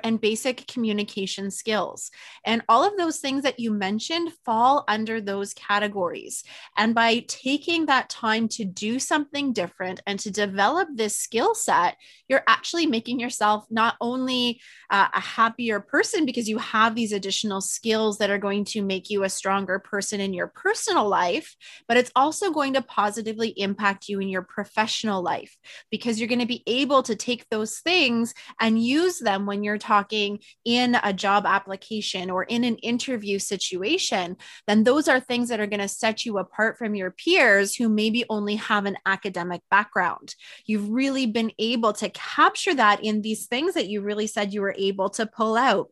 and 0.03 0.19
basic 0.19 0.67
communication 0.67 1.51
skills. 1.51 2.11
And 2.45 2.61
all 2.67 2.83
of 2.83 2.97
those 2.97 3.19
things 3.19 3.43
that 3.43 3.59
you 3.59 3.71
mentioned 3.71 4.31
fall 4.43 4.83
under 4.87 5.21
those 5.21 5.53
categories. 5.53 6.43
And 6.77 6.95
by 6.95 7.25
taking 7.27 7.85
that 7.85 8.09
time 8.09 8.47
to 8.49 8.65
do 8.65 8.99
something 8.99 9.53
different 9.53 10.01
and 10.05 10.19
to 10.19 10.31
develop 10.31 10.89
this 10.93 11.17
skill 11.17 11.55
set, 11.55 11.97
you're 12.27 12.43
actually 12.47 12.87
making 12.87 13.19
yourself 13.19 13.65
not 13.69 13.95
only 14.01 14.59
uh, 14.89 15.07
a 15.13 15.19
happier 15.19 15.79
person 15.79 16.25
because 16.25 16.49
you 16.49 16.57
have 16.57 16.95
these 16.95 17.11
additional 17.11 17.61
skills 17.61 18.17
that 18.17 18.29
are 18.29 18.37
going 18.37 18.65
to 18.65 18.81
make 18.81 19.09
you 19.09 19.23
a 19.23 19.29
stronger 19.29 19.79
person 19.79 20.19
in 20.19 20.33
your 20.33 20.47
personal 20.47 21.07
life, 21.07 21.55
but 21.87 21.97
it's 21.97 22.11
also 22.15 22.51
going 22.51 22.73
to 22.73 22.81
positively 22.81 23.49
impact 23.57 24.07
you 24.07 24.19
in 24.19 24.29
your 24.29 24.41
professional 24.41 25.21
life 25.21 25.55
because 25.91 26.19
you're 26.19 26.27
going 26.27 26.39
to 26.39 26.45
be 26.45 26.63
able 26.67 27.03
to 27.03 27.15
take 27.15 27.47
those 27.49 27.79
things 27.79 28.33
and 28.59 28.81
use 28.81 29.19
them 29.19 29.45
when 29.45 29.63
you're 29.63 29.74
you're 29.75 29.79
talking 29.79 30.39
in 30.63 30.97
a 31.03 31.11
job 31.11 31.45
application 31.45 32.29
or 32.29 32.43
in 32.43 32.63
an 32.63 32.77
interview 32.77 33.39
situation, 33.39 34.37
then 34.67 34.85
those 34.85 35.09
are 35.09 35.19
things 35.19 35.49
that 35.49 35.59
are 35.59 35.67
going 35.67 35.81
to 35.81 35.87
set 35.87 36.25
you 36.25 36.37
apart 36.37 36.77
from 36.77 36.95
your 36.95 37.11
peers 37.11 37.75
who 37.75 37.89
maybe 37.89 38.23
only 38.29 38.55
have 38.55 38.85
an 38.85 38.95
academic 39.05 39.61
background. 39.69 40.33
You've 40.65 40.89
really 40.89 41.25
been 41.25 41.51
able 41.59 41.91
to 41.93 42.09
capture 42.09 42.73
that 42.75 43.03
in 43.03 43.21
these 43.21 43.47
things 43.47 43.73
that 43.73 43.87
you 43.87 44.01
really 44.01 44.27
said 44.27 44.53
you 44.53 44.61
were 44.61 44.75
able 44.77 45.09
to 45.11 45.25
pull 45.25 45.57
out 45.57 45.89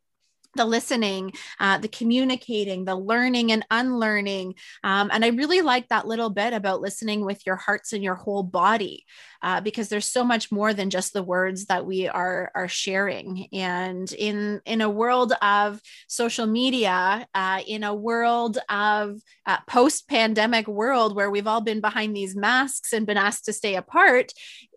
the 0.56 0.66
listening, 0.66 1.34
uh, 1.60 1.78
the 1.78 1.88
communicating, 1.88 2.86
the 2.86 2.96
learning 2.96 3.52
and 3.52 3.66
unlearning. 3.72 4.56
Um, 4.84 5.10
and 5.12 5.26
I 5.26 5.30
really 5.30 5.62
like 5.62 5.88
that 5.90 6.08
little 6.08 6.30
bit 6.30 6.54
about 6.54 6.82
listening 6.82 7.26
with 7.26 7.42
your 7.46 7.56
hearts 7.56 7.94
and 7.94 8.04
your 8.04 8.16
whole 8.16 8.44
body, 8.44 9.06
uh, 9.42 9.62
because 9.62 9.90
there's 9.90 10.06
so 10.06 10.24
much 10.24 10.52
more 10.52 10.74
than 10.74 10.90
just 10.90 11.14
the 11.14 11.24
words 11.24 11.66
that 11.66 11.86
we 11.86 12.08
are 12.08 12.52
are 12.56 12.68
sharing. 12.68 13.48
And 13.52 14.12
in 14.14 14.62
in 14.66 14.82
a 14.82 14.90
world 14.90 15.34
of 15.42 15.82
social 16.08 16.46
media, 16.46 17.28
uh, 17.34 17.62
in 17.68 17.84
a 17.84 17.96
world 17.96 18.58
of 18.70 19.20
uh, 19.46 19.58
post 19.68 20.08
pandemic 20.08 20.68
world 20.68 21.16
where 21.16 21.32
we've 21.32 21.48
all 21.48 21.62
been 21.62 21.82
behind 21.82 22.16
these 22.16 22.36
masks 22.36 22.94
and 22.94 23.08
been 23.08 23.18
asked 23.18 23.46
to 23.46 23.54
stay 23.54 23.76
apart, 23.76 24.34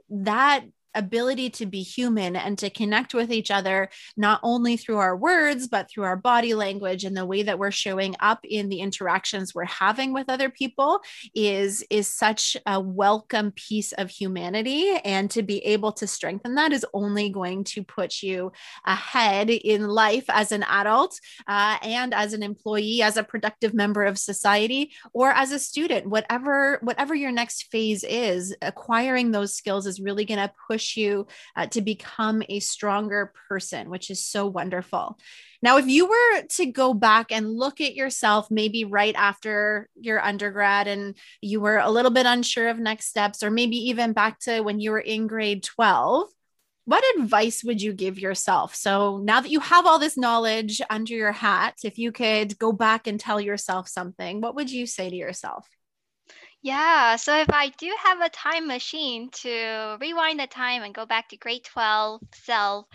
that 0.09 0.65
ability 0.97 1.51
to 1.51 1.67
be 1.67 1.83
human 1.83 2.35
and 2.35 2.59
to 2.59 2.71
connect 2.71 3.15
with 3.15 3.31
each 3.31 3.51
other, 3.51 3.89
not 4.17 4.41
only 4.43 4.77
through 4.77 4.97
our 4.97 5.17
words, 5.17 5.69
but 5.69 5.89
through 5.89 6.05
our 6.05 6.17
body 6.17 6.55
language 6.55 7.05
and 7.05 7.17
the 7.17 7.27
way 7.27 7.43
that 7.43 7.59
we're 7.59 7.71
showing 7.71 8.17
up 8.21 8.41
in 8.43 8.69
the 8.69 8.81
interactions 8.81 9.55
we're 9.55 9.65
having 9.65 10.13
with 10.13 10.29
other 10.29 10.49
people 10.49 11.01
is, 11.35 11.85
is 11.91 12.09
such 12.09 12.57
a 12.67 12.81
welcome 12.81 13.53
piece 13.53 13.93
of 13.93 14.11
humanity. 14.11 14.97
And 15.05 15.31
to 15.33 15.43
be 15.43 15.59
able 15.67 15.93
to 15.93 16.07
strengthen 16.07 16.55
that 16.55 16.73
is 16.73 16.87
only 16.95 17.29
going 17.29 17.65
to 17.65 17.85
put 17.85 18.23
you 18.23 18.53
ahead 18.87 19.51
in 19.51 19.87
life 19.87 20.25
as 20.29 20.53
an 20.53 20.63
adult 20.65 21.21
uh, 21.47 21.79
and 21.83 22.15
as 22.15 22.33
an 22.33 22.43
employee, 22.43 23.03
as 23.03 23.17
a 23.17 23.23
productive 23.23 23.75
member 23.75 24.05
of 24.05 24.19
society, 24.19 24.93
or 25.13 25.31
as 25.31 25.53
a 25.53 25.59
student, 25.59 26.07
whatever, 26.07 26.79
whatever 26.83 27.15
your 27.15 27.33
next 27.33 27.71
phase 27.71 28.05
is, 28.05 28.55
acquiring 28.63 29.31
those 29.31 29.55
skills 29.55 29.87
is 29.87 30.01
really 30.01 30.25
going 30.25 30.39
to 30.39 30.53
push 30.69 30.86
push 30.87 30.97
you 30.97 31.27
uh, 31.57 31.67
to 31.67 31.81
become 31.81 32.43
a 32.49 32.61
stronger 32.61 33.33
person, 33.49 33.91
which 33.91 34.11
is 34.11 34.25
so 34.25 34.47
wonderful. 34.47 35.19
Now, 35.63 35.79
if 35.79 35.87
you 35.87 36.07
were 36.07 36.43
to 36.57 36.67
go 36.67 36.95
back 36.95 37.33
and 37.33 37.57
look 37.57 37.81
at 37.81 37.95
yourself, 37.95 38.51
maybe 38.51 38.85
right 38.85 39.15
after 39.17 39.89
your 39.95 40.23
undergrad 40.23 40.87
and 40.87 41.17
you 41.41 41.61
were 41.61 41.79
a 41.79 41.91
little 41.91 42.11
bit 42.11 42.27
unsure 42.27 42.69
of 42.69 42.79
next 42.79 43.07
steps, 43.07 43.43
or 43.43 43.51
maybe 43.51 43.77
even 43.89 44.13
back 44.13 44.39
to 44.41 44.61
when 44.61 44.81
you 44.81 44.91
were 44.91 45.01
in 45.01 45.27
grade 45.27 45.63
12, 45.63 46.29
what 46.85 47.03
advice 47.19 47.65
would 47.65 47.83
you 47.83 47.93
give 47.93 48.19
yourself? 48.19 48.77
So 48.77 49.19
now 49.19 49.41
that 49.41 49.51
you 49.51 49.59
have 49.59 49.87
all 49.87 49.99
this 49.99 50.17
knowledge 50.17 50.81
under 50.89 51.15
your 51.15 51.33
hat, 51.33 51.75
if 51.83 51.99
you 51.99 52.13
could 52.13 52.57
go 52.59 52.71
back 52.71 53.09
and 53.09 53.19
tell 53.19 53.41
yourself 53.41 53.89
something, 53.89 54.41
what 54.41 54.55
would 54.55 54.71
you 54.71 54.87
say 54.87 55.11
to 55.11 55.17
yourself? 55.17 55.67
Yeah, 56.67 57.17
so 57.17 57.39
if 57.39 57.49
I 57.51 57.69
do 57.69 57.95
have 58.03 58.21
a 58.21 58.29
time 58.29 58.67
machine 58.67 59.31
to 59.43 59.97
rewind 60.01 60.41
the 60.41 60.47
time 60.49 60.83
and 60.83 60.93
go 60.95 61.07
back 61.07 61.29
to 61.29 61.37
grade 61.37 61.65
12 61.65 62.21
self, 62.35 62.87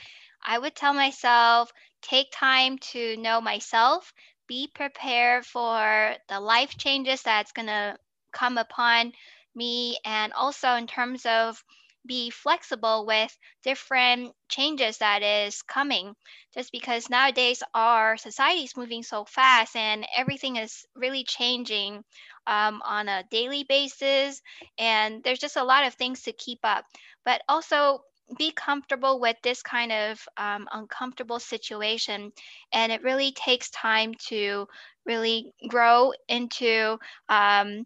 I 0.43 0.60
would 0.60 0.75
tell 0.75 0.93
myself 0.93 1.71
take 2.01 2.27
time 2.34 2.77
to 2.91 3.15
know 3.17 3.39
myself, 3.39 4.13
be 4.47 4.67
prepared 4.67 5.45
for 5.45 6.15
the 6.27 6.39
life 6.41 6.77
changes 6.77 7.21
that's 7.23 7.51
going 7.53 7.67
to 7.67 7.97
come 8.34 8.57
upon 8.57 9.13
me, 9.55 9.97
and 10.05 10.34
also 10.34 10.73
in 10.75 10.88
terms 10.88 11.25
of 11.25 11.63
be 12.05 12.29
flexible 12.29 13.05
with 13.05 13.35
different 13.63 14.33
changes 14.49 14.97
that 14.97 15.21
is 15.23 15.61
coming. 15.61 16.15
Just 16.53 16.71
because 16.71 17.09
nowadays 17.09 17.63
our 17.73 18.17
society 18.17 18.61
is 18.63 18.77
moving 18.77 19.03
so 19.03 19.25
fast 19.25 19.75
and 19.75 20.05
everything 20.15 20.57
is 20.57 20.85
really 20.95 21.23
changing 21.23 22.03
um, 22.47 22.81
on 22.85 23.07
a 23.07 23.23
daily 23.29 23.63
basis 23.63 24.41
and 24.77 25.23
there's 25.23 25.39
just 25.39 25.57
a 25.57 25.63
lot 25.63 25.85
of 25.85 25.93
things 25.93 26.23
to 26.23 26.33
keep 26.33 26.59
up. 26.63 26.85
But 27.25 27.41
also 27.47 28.01
be 28.37 28.51
comfortable 28.51 29.19
with 29.19 29.35
this 29.43 29.61
kind 29.61 29.91
of 29.91 30.21
um, 30.37 30.67
uncomfortable 30.71 31.39
situation 31.39 32.31
and 32.71 32.91
it 32.91 33.03
really 33.03 33.31
takes 33.33 33.69
time 33.71 34.13
to 34.27 34.67
really 35.05 35.53
grow 35.67 36.13
into 36.29 36.97
um, 37.29 37.83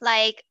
like 0.00 0.42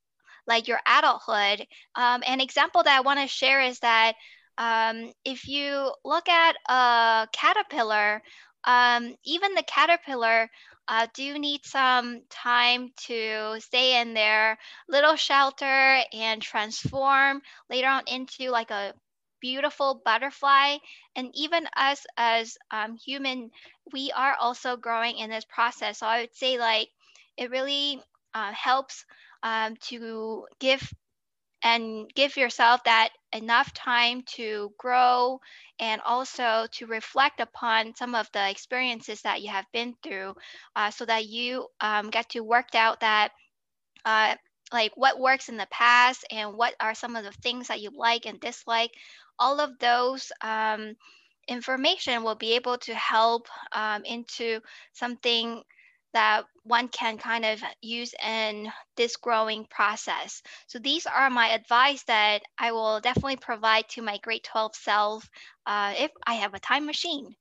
like 0.47 0.67
your 0.67 0.79
adulthood. 0.85 1.65
Um, 1.95 2.23
an 2.25 2.41
example 2.41 2.83
that 2.83 2.97
I 2.97 3.01
want 3.01 3.19
to 3.19 3.27
share 3.27 3.61
is 3.61 3.79
that 3.79 4.13
um, 4.57 5.11
if 5.25 5.47
you 5.47 5.93
look 6.03 6.27
at 6.29 6.55
a 6.69 7.27
caterpillar, 7.31 8.21
um, 8.63 9.15
even 9.25 9.55
the 9.55 9.63
caterpillar 9.63 10.49
uh, 10.87 11.07
do 11.13 11.37
need 11.39 11.65
some 11.65 12.21
time 12.29 12.89
to 13.07 13.55
stay 13.59 14.01
in 14.01 14.13
their 14.13 14.57
little 14.89 15.15
shelter 15.15 15.99
and 16.13 16.41
transform 16.41 17.41
later 17.69 17.87
on 17.87 18.03
into 18.07 18.49
like 18.51 18.71
a 18.71 18.93
beautiful 19.39 20.01
butterfly. 20.03 20.77
And 21.15 21.31
even 21.33 21.67
us 21.75 22.05
as 22.17 22.57
um, 22.71 22.97
human, 22.97 23.51
we 23.91 24.11
are 24.15 24.35
also 24.39 24.75
growing 24.77 25.17
in 25.17 25.29
this 25.29 25.45
process. 25.45 25.99
So 25.99 26.07
I 26.07 26.21
would 26.21 26.35
say 26.35 26.57
like 26.59 26.89
it 27.37 27.49
really 27.51 28.01
uh, 28.33 28.51
helps 28.53 29.05
um, 29.43 29.75
to 29.81 30.45
give 30.59 30.93
and 31.63 32.09
give 32.15 32.37
yourself 32.37 32.83
that 32.85 33.09
enough 33.33 33.73
time 33.73 34.23
to 34.23 34.71
grow 34.77 35.39
and 35.79 36.01
also 36.01 36.67
to 36.71 36.87
reflect 36.87 37.39
upon 37.39 37.95
some 37.95 38.15
of 38.15 38.29
the 38.33 38.49
experiences 38.49 39.21
that 39.21 39.41
you 39.41 39.49
have 39.49 39.65
been 39.73 39.95
through 40.03 40.33
uh, 40.75 40.89
so 40.91 41.05
that 41.05 41.25
you 41.25 41.67
um, 41.81 42.09
get 42.09 42.29
to 42.29 42.41
work 42.41 42.73
out 42.75 42.99
that 43.01 43.31
uh, 44.05 44.35
like 44.73 44.91
what 44.95 45.19
works 45.19 45.49
in 45.49 45.57
the 45.57 45.67
past 45.71 46.25
and 46.31 46.55
what 46.55 46.75
are 46.79 46.95
some 46.95 47.15
of 47.15 47.23
the 47.23 47.31
things 47.43 47.67
that 47.67 47.81
you 47.81 47.91
like 47.95 48.25
and 48.25 48.39
dislike. 48.39 48.91
All 49.39 49.59
of 49.59 49.77
those 49.79 50.31
um, 50.41 50.95
information 51.47 52.23
will 52.23 52.35
be 52.35 52.53
able 52.55 52.77
to 52.79 52.95
help 52.95 53.47
um, 53.73 54.03
into 54.05 54.61
something 54.93 55.63
that 56.13 56.45
one 56.63 56.87
can 56.89 57.17
kind 57.17 57.45
of 57.45 57.63
use 57.81 58.13
in 58.23 58.71
this 58.95 59.15
growing 59.17 59.65
process. 59.65 60.41
So 60.67 60.79
these 60.79 61.05
are 61.05 61.29
my 61.29 61.49
advice 61.49 62.03
that 62.03 62.43
I 62.57 62.71
will 62.71 62.99
definitely 63.01 63.37
provide 63.37 63.89
to 63.89 64.01
my 64.01 64.17
grade 64.17 64.43
12 64.43 64.75
self 64.75 65.29
uh, 65.65 65.93
if 65.97 66.11
I 66.25 66.35
have 66.35 66.53
a 66.53 66.59
time 66.59 66.85
machine. 66.85 67.35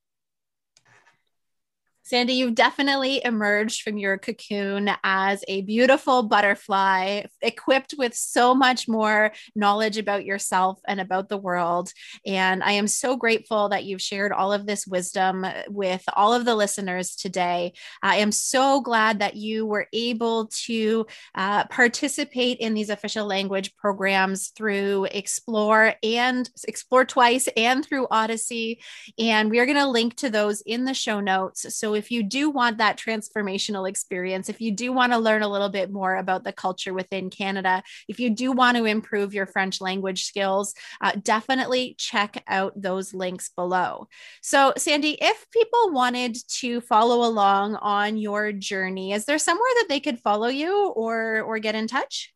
Sandy, 2.11 2.33
you've 2.33 2.57
definitely 2.57 3.25
emerged 3.25 3.83
from 3.83 3.97
your 3.97 4.19
cocoon 4.19 4.91
as 5.05 5.45
a 5.47 5.63
beautiful 5.63 6.25
butterfly, 6.25 7.23
equipped 7.41 7.95
with 7.97 8.17
so 8.17 8.53
much 8.53 8.89
more 8.89 9.31
knowledge 9.55 9.97
about 9.97 10.25
yourself 10.25 10.81
and 10.89 11.01
about 11.01 11.29
the 11.29 11.37
world. 11.37 11.93
And 12.27 12.65
I 12.65 12.73
am 12.73 12.89
so 12.89 13.17
grateful 13.17 13.69
that 13.69 13.85
you've 13.85 14.03
shared 14.03 14.33
all 14.33 14.53
of 14.53 14.67
this 14.67 14.89
wisdom 14.89 15.47
with 15.69 16.03
all 16.17 16.35
of 16.35 16.45
the 16.45 16.57
listeners 16.57 17.15
today. 17.15 17.75
I 18.03 18.17
am 18.17 18.33
so 18.33 18.81
glad 18.81 19.21
that 19.21 19.37
you 19.37 19.65
were 19.65 19.87
able 19.93 20.47
to 20.65 21.07
uh, 21.37 21.67
participate 21.67 22.59
in 22.59 22.75
these 22.75 22.91
official 22.91 23.25
language 23.25 23.77
programs 23.77 24.49
through 24.49 25.07
Explore 25.13 25.95
and 26.03 26.51
Explore 26.67 27.05
Twice 27.05 27.49
and 27.57 27.87
through 27.87 28.09
Odyssey. 28.11 28.81
And 29.17 29.49
we 29.49 29.61
are 29.61 29.67
going 29.67 29.79
to 29.79 29.87
link 29.87 30.17
to 30.17 30.29
those 30.29 30.61
in 30.63 30.87
the 30.87 30.93
show 30.93 31.21
notes. 31.21 31.73
So 31.73 32.00
if 32.01 32.11
you 32.11 32.23
do 32.23 32.49
want 32.49 32.79
that 32.79 32.99
transformational 32.99 33.87
experience, 33.87 34.49
if 34.49 34.61
you 34.61 34.73
do 34.73 34.91
want 34.91 35.13
to 35.13 35.19
learn 35.19 35.43
a 35.43 35.49
little 35.49 35.69
bit 35.69 35.93
more 35.93 36.17
about 36.17 36.45
the 36.45 36.53
culture 36.53 36.95
within 36.95 37.29
Canada, 37.29 37.83
if 38.09 38.19
you 38.19 38.31
do 38.31 38.53
want 38.53 38.79
to 38.79 38.87
improve 38.87 39.35
your 39.35 39.45
French 39.45 39.83
language 39.83 40.25
skills, 40.25 40.75
uh, 41.03 41.13
definitely 41.23 41.95
check 41.99 42.43
out 42.49 42.73
those 42.81 43.13
links 43.13 43.51
below. 43.51 44.09
So, 44.41 44.73
Sandy, 44.79 45.19
if 45.21 45.47
people 45.51 45.93
wanted 45.93 46.39
to 46.61 46.81
follow 46.81 47.29
along 47.29 47.77
on 47.77 48.17
your 48.17 48.51
journey, 48.51 49.13
is 49.13 49.27
there 49.27 49.39
somewhere 49.39 49.75
that 49.77 49.87
they 49.91 50.01
could 50.01 50.21
follow 50.21 50.49
you 50.49 50.89
or 50.89 51.43
or 51.43 51.59
get 51.59 51.75
in 51.75 51.87
touch? 51.87 52.33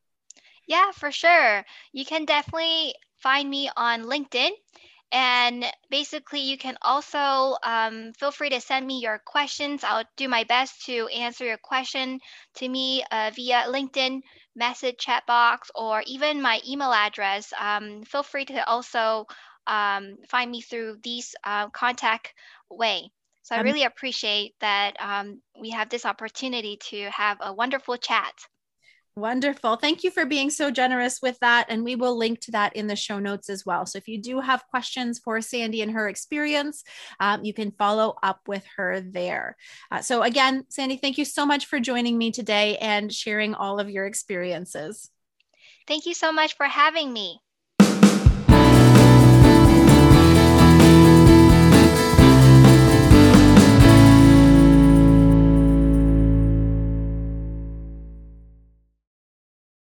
Yeah, 0.67 0.93
for 0.93 1.11
sure. 1.11 1.65
You 1.93 2.05
can 2.05 2.27
definitely 2.27 2.95
find 3.19 3.49
me 3.49 3.71
on 3.77 4.05
LinkedIn 4.05 4.51
and 5.13 5.65
basically, 5.91 6.41
you 6.41 6.59
can 6.59 6.77
also 6.83 7.57
um, 7.63 8.13
feel 8.15 8.31
free 8.31 8.51
to 8.51 8.61
send 8.61 8.87
me 8.87 9.01
your 9.01 9.21
questions. 9.25 9.85
I'll 9.85 10.05
do 10.17 10.29
my 10.29 10.45
best 10.45 10.87
to 10.87 11.07
answer 11.09 11.45
your 11.45 11.59
question 11.59 12.21
to 12.57 12.69
me 12.69 13.05
uh, 13.11 13.31
via 13.35 13.65
LinkedIn 13.69 14.23
message 14.57 14.99
chat 14.99 15.25
box 15.27 15.71
or 15.75 16.03
even 16.07 16.43
my 16.43 16.61
email 16.67 16.93
address. 16.93 17.53
Um, 17.59 18.03
feel 18.03 18.23
free 18.23 18.45
to 18.47 18.69
also 18.69 19.27
um, 19.67 20.17
find 20.29 20.51
me 20.51 20.61
through 20.61 20.99
these 21.03 21.35
uh, 21.45 21.69
contact 21.71 22.35
way. 22.71 23.11
So 23.43 23.55
I 23.55 23.61
really 23.61 23.85
appreciate 23.85 24.55
that 24.61 24.97
um, 25.01 25.43
we 25.61 25.71
have 25.71 25.91
this 25.91 26.07
opportunity 26.07 26.79
to 26.91 27.11
have 27.11 27.39
a 27.41 27.53
wonderful 27.53 27.97
chat. 27.97 28.33
Wonderful. 29.17 29.77
Thank 29.77 30.03
you 30.03 30.11
for 30.11 30.27
being 30.27 30.51
so 30.51 30.73
generous 30.73 31.23
with 31.23 31.39
that. 31.39 31.67
And 31.69 31.85
we 31.85 31.95
will 31.95 32.19
link 32.19 32.41
to 32.41 32.51
that 32.51 32.75
in 32.75 32.89
the 32.89 32.97
show 32.97 33.21
notes 33.21 33.49
as 33.49 33.65
well. 33.65 33.87
So 33.87 33.97
if 33.97 34.09
you 34.09 34.21
do 34.21 34.41
have 34.41 34.67
questions 34.67 35.21
for 35.21 35.41
Sandy 35.41 35.83
and 35.83 35.93
her 35.93 36.09
experience, 36.09 36.83
um, 37.21 37.45
you 37.45 37.55
can 37.55 37.71
follow 37.71 38.17
up 38.25 38.41
with 38.49 38.65
her 38.77 39.01
there. 39.01 39.57
Uh, 39.93 40.01
so 40.01 40.23
again, 40.23 40.65
Sandy, 40.69 40.97
thank 40.97 41.17
you 41.17 41.25
so 41.25 41.47
much 41.47 41.67
for 41.67 41.79
joining 41.79 42.19
me 42.19 42.33
today 42.33 42.77
and 42.79 43.13
sharing 43.13 43.55
all 43.55 43.79
of 43.79 43.89
your 43.89 44.05
experiences. 44.05 45.11
Thank 45.87 46.07
you 46.07 46.15
so 46.15 46.33
much 46.33 46.57
for 46.57 46.67
having 46.67 47.13
me. 47.13 47.39